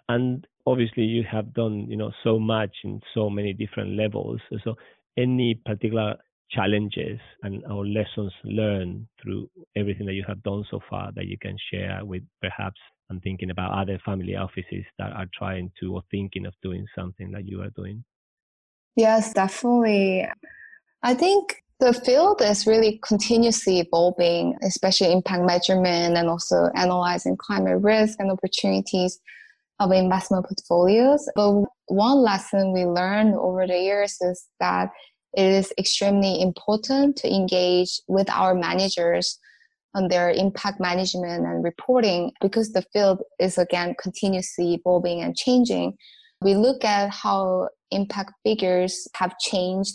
[0.10, 4.40] And obviously you have done, you know, so much in so many different levels.
[4.64, 4.76] So
[5.18, 6.16] any particular
[6.52, 11.38] challenges and our lessons learned through everything that you have done so far that you
[11.42, 12.80] can share with perhaps
[13.10, 17.32] I'm thinking about other family offices that are trying to or thinking of doing something
[17.32, 18.04] that you are doing?
[18.96, 20.28] Yes, definitely.
[21.04, 27.82] I think the field is really continuously evolving, especially impact measurement and also analyzing climate
[27.82, 29.20] risk and opportunities
[29.80, 31.30] of investment portfolios.
[31.36, 34.90] But one lesson we learned over the years is that
[35.38, 39.38] it is extremely important to engage with our managers
[39.94, 45.96] on their impact management and reporting because the field is again continuously evolving and changing.
[46.42, 49.94] We look at how impact figures have changed,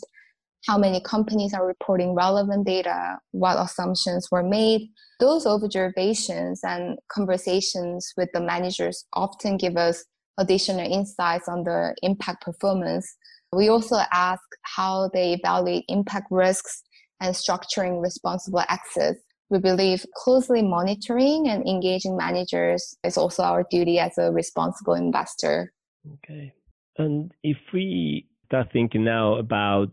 [0.66, 4.90] how many companies are reporting relevant data, what assumptions were made.
[5.18, 10.05] Those observations and conversations with the managers often give us
[10.38, 13.16] additional insights on the impact performance
[13.53, 16.82] we also ask how they evaluate impact risks
[17.20, 19.16] and structuring responsible access.
[19.50, 25.72] We believe closely monitoring and engaging managers is also our duty as a responsible investor.
[26.14, 26.55] Okay.
[26.96, 29.90] And if we start thinking now about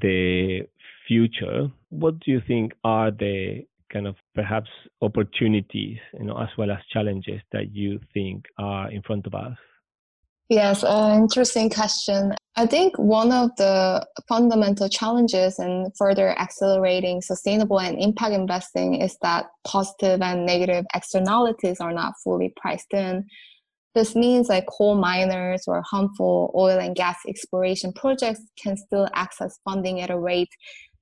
[0.00, 0.62] the
[1.06, 4.70] future, what do you think are the kind of perhaps
[5.02, 9.56] opportunities, you know, as well as challenges that you think are in front of us?
[10.50, 12.34] Yes, uh, interesting question.
[12.56, 19.16] I think one of the fundamental challenges in further accelerating sustainable and impact investing is
[19.22, 23.24] that positive and negative externalities are not fully priced in.
[23.94, 29.58] This means like coal miners or harmful oil and gas exploration projects can still access
[29.64, 30.50] funding at a rate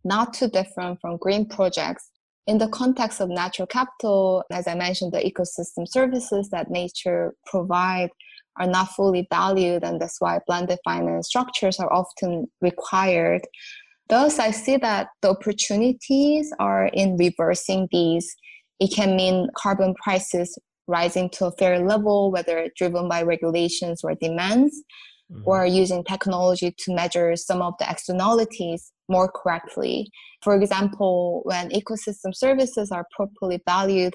[0.05, 2.11] not too different from green projects.
[2.47, 8.11] In the context of natural capital, as I mentioned, the ecosystem services that nature provide
[8.59, 13.47] are not fully valued, and that's why blended finance structures are often required.
[14.09, 18.35] Thus, I see that the opportunities are in reversing these.
[18.81, 24.15] It can mean carbon prices rising to a fair level, whether driven by regulations or
[24.15, 24.83] demands,
[25.31, 25.43] mm-hmm.
[25.47, 30.11] or using technology to measure some of the externalities more correctly.
[30.43, 34.15] For example, when ecosystem services are properly valued,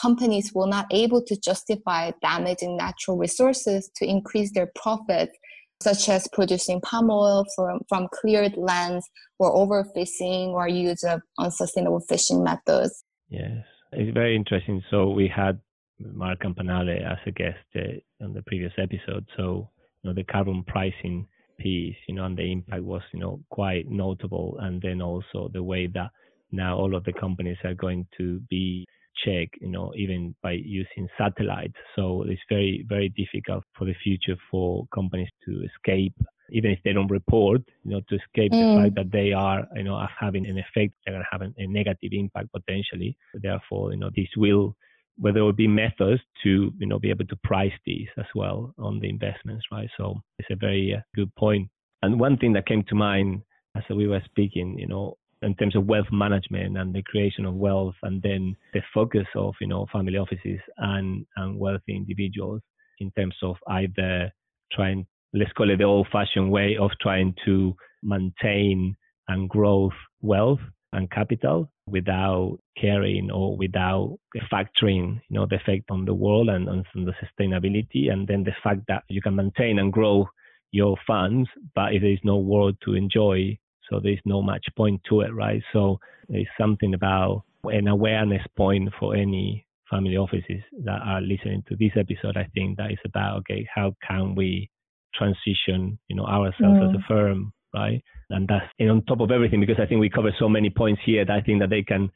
[0.00, 5.36] companies will not able to justify damaging natural resources to increase their profits
[5.80, 9.06] such as producing palm oil from, from cleared lands
[9.38, 13.04] or overfishing or use of unsustainable fishing methods.
[13.28, 14.82] Yes, it's very interesting.
[14.90, 15.60] So we had
[16.00, 19.26] Mark Campanale as a guest uh, on the previous episode.
[19.36, 19.70] So
[20.02, 21.26] you know the carbon pricing
[21.58, 24.56] piece, you know, and the impact was you know quite notable.
[24.60, 26.10] And then also the way that
[26.50, 28.86] now all of the companies are going to be
[29.24, 31.74] check, you know, even by using satellites.
[31.96, 36.14] So it's very, very difficult for the future for companies to escape,
[36.50, 38.76] even if they don't report, you know, to escape mm.
[38.76, 41.66] the fact that they are, you know, having an effect, they're going to have a
[41.66, 43.16] negative impact potentially.
[43.34, 44.76] Therefore, you know, this will,
[45.16, 48.74] whether there will be methods to, you know, be able to price these as well
[48.78, 49.88] on the investments, right?
[49.96, 51.68] So it's a very uh, good point.
[52.02, 53.42] And one thing that came to mind
[53.76, 57.54] as we were speaking, you know, in terms of wealth management and the creation of
[57.54, 62.60] wealth and then the focus of you know family offices and and wealthy individuals
[63.00, 64.30] in terms of either
[64.72, 68.96] trying let's call it the old fashioned way of trying to maintain
[69.28, 69.90] and grow
[70.22, 70.60] wealth
[70.92, 74.16] and capital without caring or without
[74.50, 78.10] factoring you know the effect on the world and on the sustainability.
[78.10, 80.26] And then the fact that you can maintain and grow
[80.70, 83.56] your funds but if there is no world to enjoy
[83.88, 85.62] so there's no much point to it, right?
[85.72, 91.76] So there's something about an awareness point for any family offices that are listening to
[91.76, 92.36] this episode.
[92.36, 94.70] I think that is about okay, how can we
[95.14, 96.90] transition, you know, ourselves mm.
[96.90, 97.08] as a mm.
[97.08, 98.02] firm, right?
[98.30, 101.00] And that's and on top of everything, because I think we cover so many points
[101.04, 102.10] here that I think that they can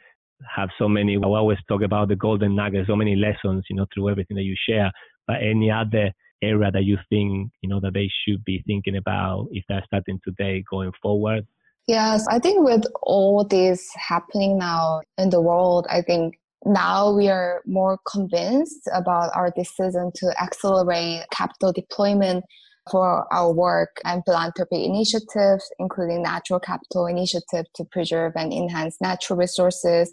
[0.56, 1.16] have so many.
[1.16, 4.42] I always talk about the golden nuggets, so many lessons, you know, through everything that
[4.42, 4.90] you share.
[5.26, 6.12] But any other
[6.42, 10.20] area that you think, you know, that they should be thinking about if they're starting
[10.24, 11.46] today going forward
[11.89, 17.28] Yes, I think with all this happening now in the world, I think now we
[17.28, 22.45] are more convinced about our decision to accelerate capital deployment
[22.91, 29.39] for our work and philanthropy initiatives, including natural capital initiative to preserve and enhance natural
[29.39, 30.12] resources.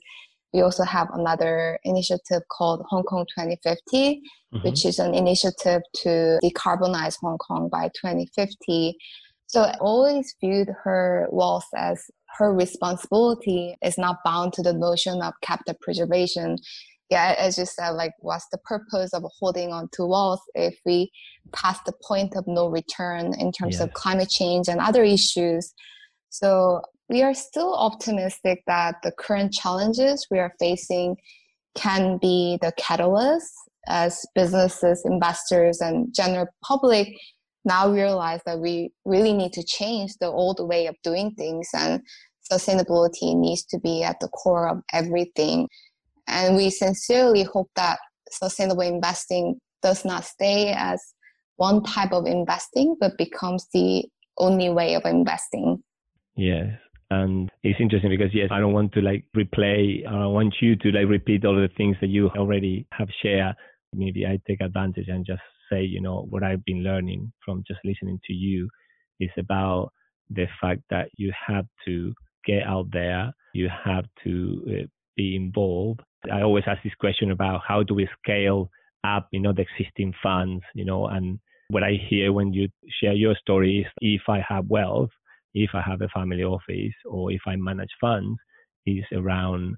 [0.54, 4.22] We also have another initiative called Hong Kong 2050,
[4.54, 4.68] mm-hmm.
[4.68, 8.98] which is an initiative to decarbonize Hong Kong by 2050
[9.50, 12.06] so I always viewed her wealth as
[12.38, 16.60] her responsibility is not bound to the notion of capital preservation.
[17.10, 21.12] Yeah, as you said, like what's the purpose of holding on to wealth if we
[21.52, 23.82] pass the point of no return in terms yes.
[23.82, 25.74] of climate change and other issues?
[26.30, 31.18] So we are still optimistic that the current challenges we are facing
[31.74, 33.52] can be the catalyst
[33.88, 37.08] as businesses, investors, and general public
[37.66, 42.01] now realize that we really need to change the old way of doing things and
[42.51, 45.68] sustainability needs to be at the core of everything.
[46.28, 47.99] And we sincerely hope that
[48.32, 51.01] sustainable investing does not stay as
[51.57, 54.05] one type of investing, but becomes the
[54.38, 55.84] only way of investing.
[56.36, 56.68] Yes.
[57.12, 60.07] And it's interesting because yes, I don't want to like replay.
[60.07, 63.55] I want you to like repeat all the things that you already have shared.
[63.93, 65.41] Maybe I take advantage and just
[65.72, 68.70] say, you know, what I've been learning from just listening to you
[69.20, 69.92] is about
[70.30, 72.14] the fact that you have to
[72.46, 76.02] get out there, you have to uh, be involved.
[76.32, 78.70] I always ask this question about how do we scale
[79.04, 81.40] up, you know, the existing funds, you know, and
[81.70, 82.68] what I hear when you
[83.02, 85.10] share your story is if I have wealth,
[85.54, 88.40] if I have a family office, or if I manage funds,
[88.86, 89.76] is around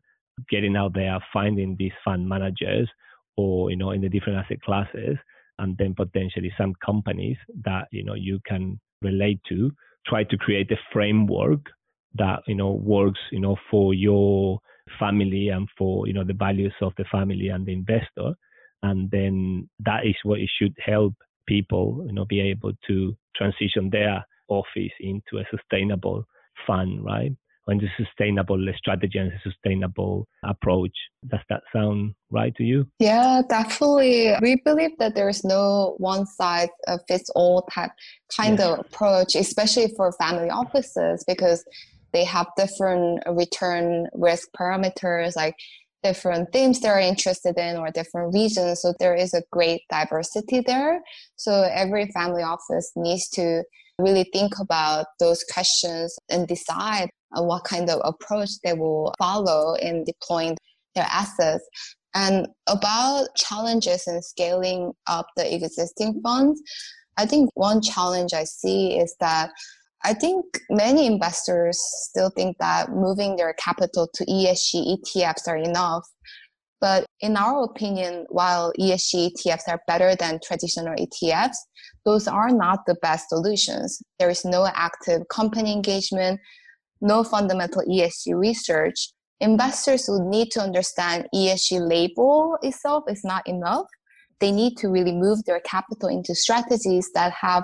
[0.50, 2.90] getting out there, finding these fund managers,
[3.38, 5.18] or you know, in the different asset classes,
[5.62, 9.72] and then potentially some companies that you know you can relate to
[10.06, 11.62] try to create a framework
[12.16, 14.60] that you know works you know for your
[15.00, 18.34] family and for you know the values of the family and the investor.
[18.84, 21.14] And then that is what it should help
[21.48, 26.26] people you know be able to transition their office into a sustainable
[26.68, 27.32] fund right
[27.68, 30.96] and the sustainable strategy and a sustainable approach.
[31.28, 32.88] Does that sound right to you?
[33.00, 34.34] Yeah, definitely.
[34.42, 36.70] We believe that there is no one size
[37.08, 37.92] fits all type
[38.36, 41.64] kind of approach, especially for family offices, because
[42.14, 45.56] they have different return risk parameters, like
[46.04, 48.82] different themes they're interested in or different regions.
[48.82, 51.00] So there is a great diversity there.
[51.36, 53.64] So every family office needs to
[54.00, 59.76] really think about those questions and decide Uh, what kind of approach they will follow
[59.76, 60.58] in deploying
[60.96, 61.68] their assets.
[62.14, 66.62] And about challenges in scaling up the existing funds,
[67.18, 69.52] I think one challenge I see is that
[70.04, 71.80] I think many investors
[72.10, 76.08] still think that moving their capital to ESG ETFs are enough.
[76.80, 81.58] But in our opinion, while ESG ETFs are better than traditional ETFs,
[82.06, 84.02] those are not the best solutions.
[84.18, 86.40] There is no active company engagement,
[87.02, 89.10] no fundamental ESG research.
[89.40, 93.86] Investors would need to understand ESG label itself is not enough.
[94.40, 97.64] They need to really move their capital into strategies that have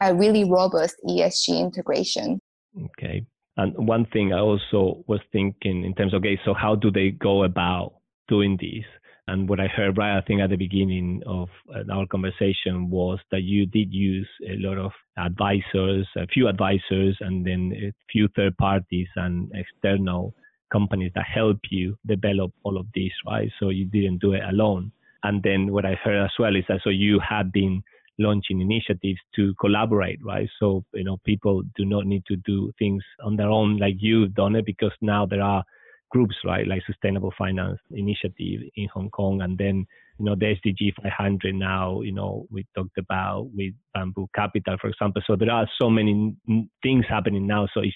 [0.00, 2.40] a really robust ESG integration.
[2.82, 3.26] Okay.
[3.56, 7.10] And one thing I also was thinking in terms of, okay, so how do they
[7.10, 7.94] go about
[8.28, 8.84] doing this?
[9.28, 13.18] And what I heard right, I think at the beginning of uh, our conversation was
[13.30, 18.28] that you did use a lot of advisors, a few advisors, and then a few
[18.34, 20.34] third parties and external
[20.72, 23.50] companies that help you develop all of this, right?
[23.60, 24.92] So you didn't do it alone.
[25.22, 27.82] And then what I heard as well is that so you have been
[28.18, 30.48] launching initiatives to collaborate, right?
[30.58, 34.34] So, you know, people do not need to do things on their own like you've
[34.34, 35.64] done it because now there are
[36.10, 39.86] groups, right, like Sustainable Finance Initiative in Hong Kong, and then
[40.18, 42.00] you know the SDG 500 now.
[42.02, 45.22] You know we talked about with Bamboo Capital, for example.
[45.26, 46.34] So there are so many
[46.82, 47.68] things happening now.
[47.74, 47.94] So it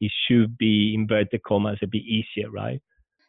[0.00, 2.80] it should be inverted commas a bit easier, right?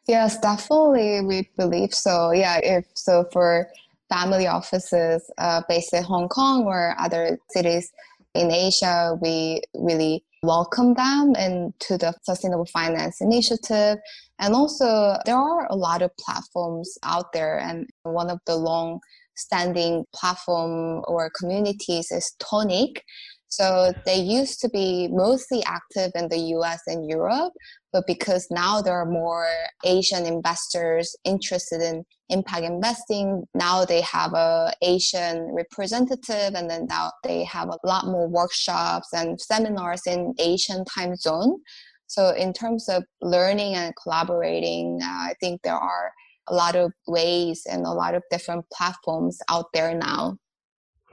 [0.06, 1.20] Yes, definitely.
[1.22, 2.32] We believe so.
[2.32, 3.68] Yeah, if so for
[4.08, 7.90] family offices uh, based in Hong Kong or other cities
[8.34, 13.98] in Asia, we really welcome them into the sustainable finance initiative.
[14.38, 19.00] And also, there are a lot of platforms out there, and one of the long
[19.36, 23.02] standing platform or communities is Toniic.
[23.48, 27.52] So they used to be mostly active in the US and Europe,
[27.92, 29.48] but because now there are more
[29.84, 37.12] Asian investors interested in impact investing, now they have a Asian representative and then now
[37.22, 41.60] they have a lot more workshops and seminars in Asian time zone.
[42.08, 46.12] So in terms of learning and collaborating, uh, I think there are
[46.48, 50.38] a lot of ways and a lot of different platforms out there now.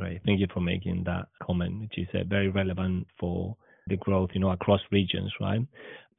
[0.04, 0.22] Great.
[0.26, 3.56] Thank you for making that comment, which is uh, very relevant for
[3.88, 5.62] the growth, you know, across regions, right?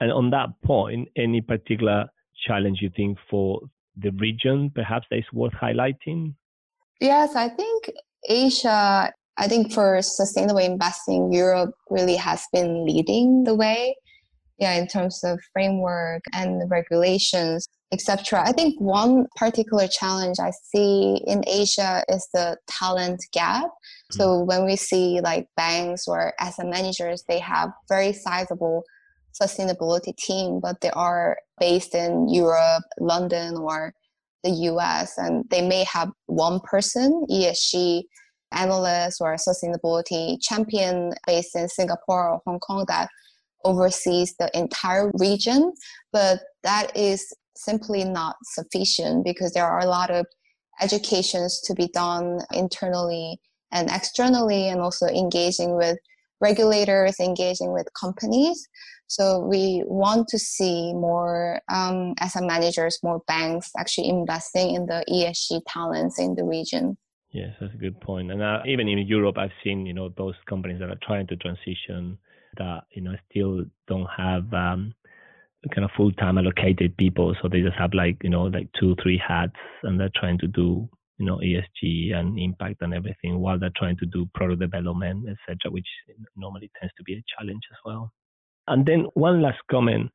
[0.00, 2.06] And on that point, any particular
[2.46, 3.60] challenge you think for
[3.98, 6.32] the region, perhaps that is worth highlighting?
[6.98, 7.90] Yes, I think
[8.26, 13.94] Asia, I think for sustainable investing, Europe really has been leading the way.
[14.58, 18.42] Yeah, in terms of framework and regulations etc.
[18.44, 23.66] I think one particular challenge I see in Asia is the talent gap.
[23.66, 24.16] Mm-hmm.
[24.18, 28.82] So when we see like banks or asset managers, they have very sizable
[29.40, 33.94] sustainability team, but they are based in Europe, London, or
[34.42, 38.02] the US, and they may have one person, ESG
[38.52, 43.08] analyst or sustainability champion based in Singapore or Hong Kong that
[43.64, 45.72] oversees the entire region,
[46.12, 50.26] but that is simply not sufficient because there are a lot of
[50.80, 53.38] educations to be done internally
[53.72, 55.98] and externally and also engaging with
[56.40, 58.68] regulators engaging with companies.
[59.06, 65.04] So we want to see more um, asset managers more banks actually investing in the
[65.08, 66.96] esg talents in the region.
[67.30, 68.30] Yes that's a good point.
[68.32, 71.36] And uh, even in europe i've seen you know those companies that are trying to
[71.36, 72.18] transition
[72.58, 74.94] that you know still don't have um,
[75.74, 78.96] kind of full time allocated people, so they just have like you know like two
[79.02, 80.88] three hats, and they're trying to do
[81.18, 85.70] you know ESG and impact and everything while they're trying to do product development, etc.,
[85.70, 85.86] which
[86.36, 88.12] normally tends to be a challenge as well.
[88.66, 90.10] And then one last comment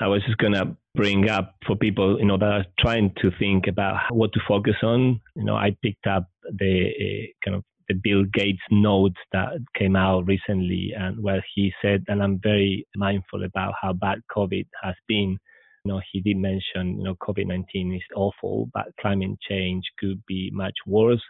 [0.00, 3.66] I was just gonna bring up for people you know that are trying to think
[3.66, 5.20] about what to focus on.
[5.36, 9.96] You know, I picked up the uh, kind of the Bill Gates notes that came
[9.96, 14.94] out recently, and where he said, and I'm very mindful about how bad COVID has
[15.08, 15.38] been.
[15.84, 20.50] You know, he did mention, you know, COVID-19 is awful, but climate change could be
[20.52, 21.22] much worse.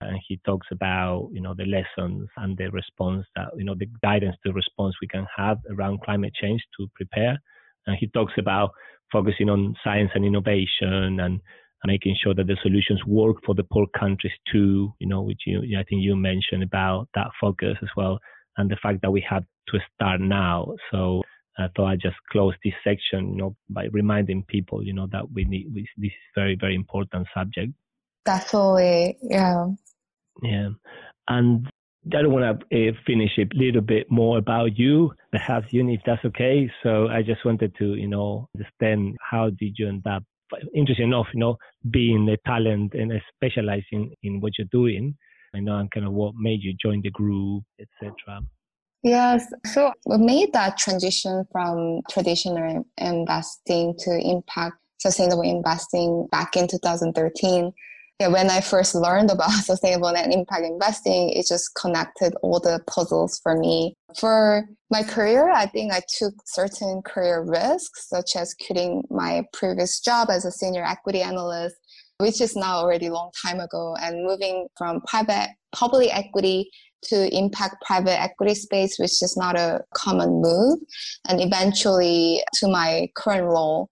[0.00, 3.88] And he talks about, you know, the lessons and the response that, you know, the
[4.02, 7.38] guidance, the response we can have around climate change to prepare.
[7.86, 8.70] And he talks about
[9.12, 11.40] focusing on science and innovation and
[11.84, 15.60] making sure that the solutions work for the poor countries too, you know, which you,
[15.78, 18.18] I think you mentioned about that focus as well,
[18.56, 20.74] and the fact that we have to start now.
[20.90, 21.22] So
[21.58, 25.30] I thought I just close this section, you know, by reminding people, you know, that
[25.32, 27.72] we need we, this is very very important subject.
[28.24, 29.66] That's Definitely, yeah.
[30.42, 30.70] Yeah,
[31.28, 31.68] and
[32.06, 36.00] I don't want to uh, finish a little bit more about you, perhaps you, if
[36.04, 36.70] that's okay.
[36.82, 40.24] So I just wanted to, you know, understand how did you end up
[40.74, 41.56] interesting enough, you know,
[41.90, 45.16] being a talent and specializing in what you're doing.
[45.54, 48.40] I know and kind of what made you join the group, etc.
[49.02, 56.68] Yes, so we made that transition from traditional investing to impact sustainable investing back in
[56.68, 57.72] 2013
[58.20, 62.80] yeah, when I first learned about sustainable and impact investing, it just connected all the
[62.86, 63.94] puzzles for me.
[64.18, 70.00] For my career, I think I took certain career risks, such as quitting my previous
[70.00, 71.76] job as a senior equity analyst,
[72.18, 76.70] which is now already a long time ago, and moving from private public equity
[77.02, 80.78] to impact private equity space, which is not a common move,
[81.28, 83.90] and eventually to my current role.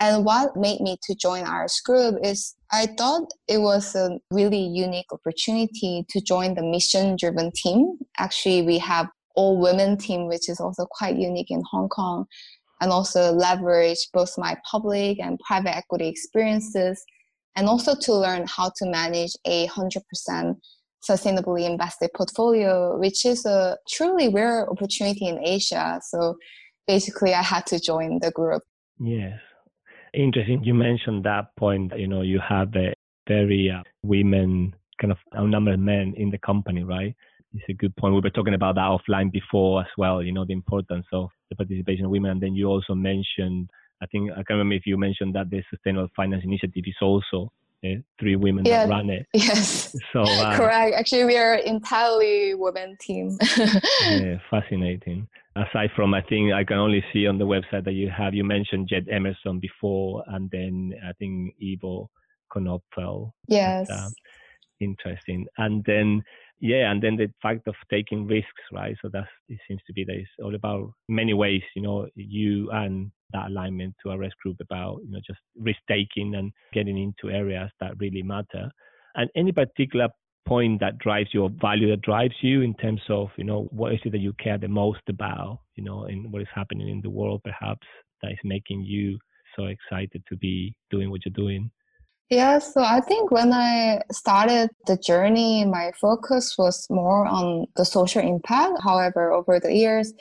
[0.00, 4.62] And what made me to join RS Group is I thought it was a really
[4.62, 7.98] unique opportunity to join the mission driven team.
[8.16, 12.24] Actually, we have all women team, which is also quite unique in Hong Kong,
[12.80, 17.04] and also leverage both my public and private equity experiences,
[17.54, 20.56] and also to learn how to manage a 100%
[21.08, 26.00] sustainably invested portfolio, which is a truly rare opportunity in Asia.
[26.08, 26.36] So
[26.86, 28.62] basically, I had to join the group.
[28.98, 29.40] Yes.
[30.14, 30.64] Interesting.
[30.64, 31.92] You mentioned that point.
[31.96, 32.94] You know, you have a
[33.28, 37.14] very uh, women kind of outnumbered men in the company, right?
[37.54, 38.14] It's a good point.
[38.14, 40.22] We were talking about that offline before as well.
[40.22, 42.32] You know, the importance of the participation of women.
[42.32, 43.70] And then you also mentioned,
[44.02, 47.52] I think I can't remember if you mentioned that the Sustainable Finance Initiative is also
[47.84, 49.26] uh, three women yeah, that run it.
[49.32, 49.94] Yes.
[50.12, 50.94] So uh, correct.
[50.96, 53.38] Actually, we are entirely women team.
[54.02, 58.10] yeah, fascinating aside from I think I can only see on the website that you
[58.16, 62.08] have you mentioned Jed Emerson before and then I think Ivo
[62.56, 63.32] Knoepfel.
[63.48, 63.88] Yes.
[63.90, 64.10] Uh,
[64.80, 65.46] interesting.
[65.58, 66.22] And then
[66.60, 68.94] yeah, and then the fact of taking risks, right?
[69.00, 72.70] So that it seems to be that it's all about many ways, you know, you
[72.70, 77.34] and that alignment to RS group about, you know, just risk taking and getting into
[77.34, 78.70] areas that really matter.
[79.14, 80.08] And any particular
[80.46, 84.00] point that drives your value that drives you in terms of you know what is
[84.04, 87.10] it that you care the most about you know and what is happening in the
[87.10, 87.86] world perhaps
[88.22, 89.18] that is making you
[89.56, 91.70] so excited to be doing what you're doing
[92.30, 97.84] yeah so i think when i started the journey my focus was more on the
[97.84, 100.12] social impact however over the years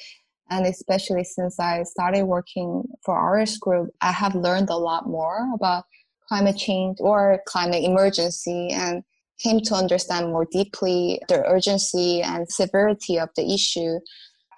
[0.50, 5.47] and especially since i started working for RS group i have learned a lot more
[5.54, 5.84] about
[6.30, 9.04] climate change or climate emergency and
[9.39, 14.00] came to understand more deeply the urgency and severity of the issue.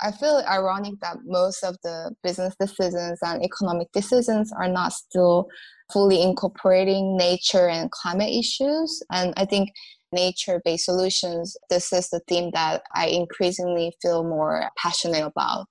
[0.01, 5.47] I feel ironic that most of the business decisions and economic decisions are not still
[5.93, 9.03] fully incorporating nature and climate issues.
[9.11, 9.69] And I think
[10.11, 15.67] nature based solutions, this is the theme that I increasingly feel more passionate about.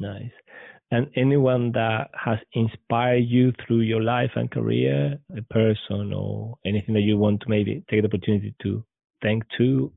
[0.00, 0.32] Nice
[0.90, 6.94] and anyone that has inspired you through your life and career, a person or anything
[6.94, 8.84] that you want to maybe take the opportunity to
[9.22, 9.92] thank to?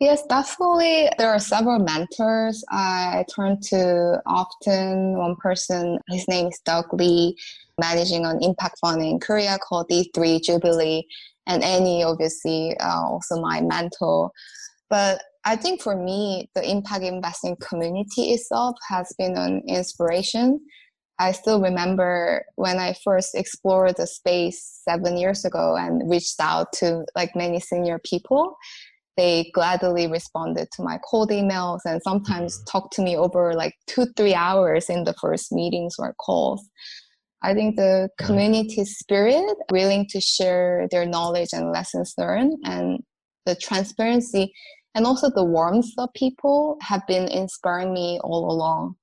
[0.00, 1.08] Yes, definitely.
[1.18, 5.16] There are several mentors I turn to often.
[5.16, 7.36] One person, his name is Doug Lee,
[7.78, 11.06] managing an impact fund in Korea called D3 Jubilee.
[11.46, 14.30] And Annie, obviously, uh, also my mentor.
[14.88, 20.60] But I think for me, the impact investing community itself has been an inspiration.
[21.18, 26.72] I still remember when I first explored the space seven years ago and reached out
[26.74, 28.56] to like many senior people.
[29.16, 32.64] They gladly responded to my cold emails and sometimes mm-hmm.
[32.70, 36.66] talked to me over like two, three hours in the first meetings or calls.
[37.42, 43.00] I think the community spirit, willing to share their knowledge and lessons learned, and
[43.46, 44.52] the transparency
[44.94, 48.96] and also the warmth of people have been inspiring me all along.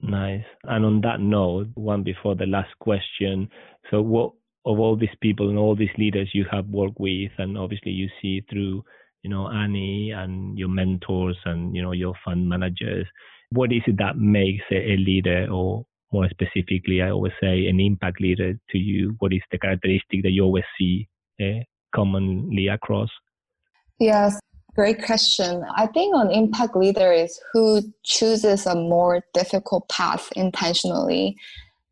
[0.00, 0.44] Nice.
[0.64, 3.48] And on that note, one before the last question.
[3.90, 4.32] So, what
[4.64, 8.08] of all these people and all these leaders you have worked with, and obviously you
[8.20, 8.82] see through
[9.22, 13.06] you know, Annie and your mentors and, you know, your fund managers,
[13.50, 17.80] what is it that makes a, a leader or more specifically, I always say an
[17.80, 19.14] impact leader to you?
[19.18, 21.08] What is the characteristic that you always see
[21.40, 21.62] uh,
[21.94, 23.10] commonly across?
[23.98, 24.38] Yes,
[24.80, 25.62] great question.
[25.76, 31.36] I think an impact leader is who chooses a more difficult path intentionally.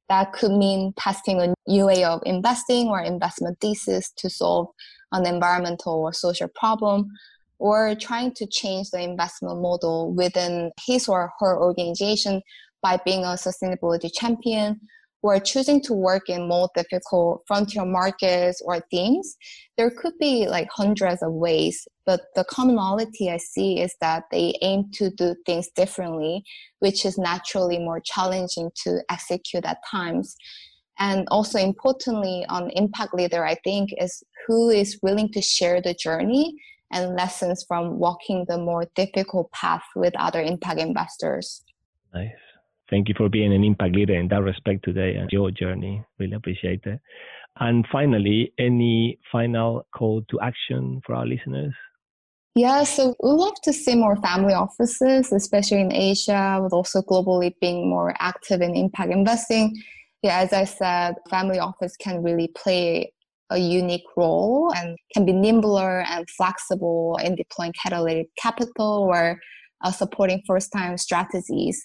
[0.09, 4.69] That could mean testing a new way of investing or investment thesis to solve
[5.13, 7.11] an environmental or social problem,
[7.59, 12.41] or trying to change the investment model within his or her organization
[12.81, 14.81] by being a sustainability champion
[15.29, 19.37] or choosing to work in more difficult frontier markets or themes,
[19.77, 21.87] there could be like hundreds of ways.
[22.07, 26.45] But the commonality I see is that they aim to do things differently,
[26.79, 30.35] which is naturally more challenging to execute at times.
[30.99, 35.93] And also importantly, on impact leader, I think is who is willing to share the
[35.93, 36.55] journey
[36.91, 41.63] and lessons from walking the more difficult path with other impact investors.
[42.15, 42.31] Nice.
[42.91, 46.05] Thank you for being an impact leader in that respect today and your journey.
[46.19, 47.01] Really appreciate it.
[47.61, 51.75] And finally, any final call to action for our listeners?
[52.55, 57.55] Yeah, so we love to see more family offices, especially in Asia, but also globally
[57.61, 59.77] being more active in impact investing.
[60.23, 63.13] Yeah, as I said, family office can really play
[63.51, 69.39] a unique role and can be nimbler and flexible in deploying catalytic capital or
[69.85, 71.85] uh, supporting first time strategies.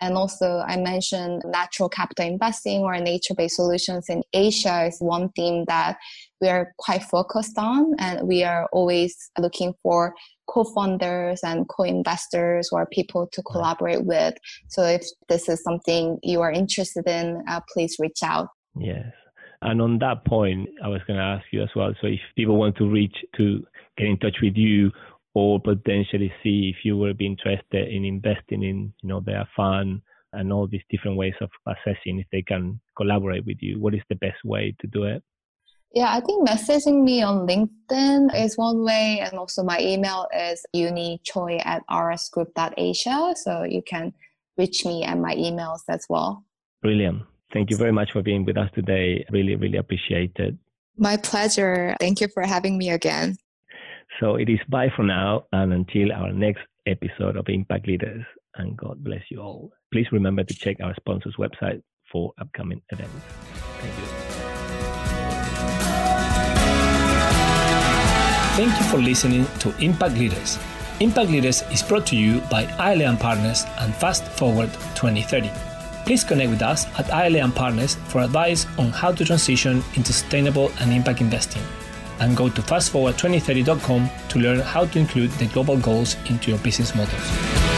[0.00, 5.30] And also, I mentioned natural capital investing or nature based solutions in Asia is one
[5.30, 5.96] theme that
[6.40, 7.94] we are quite focused on.
[7.98, 10.14] And we are always looking for
[10.48, 14.34] co founders and co investors or people to collaborate with.
[14.68, 18.48] So, if this is something you are interested in, uh, please reach out.
[18.78, 19.12] Yes.
[19.60, 21.92] And on that point, I was going to ask you as well.
[22.00, 24.92] So, if people want to reach to get in touch with you
[25.34, 30.00] or potentially see if you will be interested in investing in you know their fund
[30.32, 33.80] and all these different ways of assessing if they can collaborate with you.
[33.80, 35.22] What is the best way to do it?
[35.94, 40.66] Yeah i think messaging me on linkedin is one way and also my email is
[40.76, 44.12] unichoi at rsgroup.asia so you can
[44.58, 46.44] reach me at my emails as well.
[46.82, 47.22] Brilliant.
[47.54, 49.24] Thank you very much for being with us today.
[49.30, 50.54] Really really appreciate it.
[50.98, 51.96] My pleasure.
[52.00, 53.36] Thank you for having me again
[54.20, 58.24] so it is bye for now and until our next episode of Impact Leaders.
[58.56, 59.70] And God bless you all.
[59.92, 63.12] Please remember to check our sponsors' website for upcoming events.
[63.78, 64.04] Thank you.
[68.56, 70.58] Thank you for listening to Impact Leaders.
[70.98, 75.48] Impact Leaders is brought to you by ILA Partners and Fast Forward 2030.
[76.04, 80.72] Please connect with us at ILA Partners for advice on how to transition into sustainable
[80.80, 81.62] and impact investing
[82.20, 86.94] and go to fastforward2030.com to learn how to include the global goals into your business
[86.94, 87.77] models.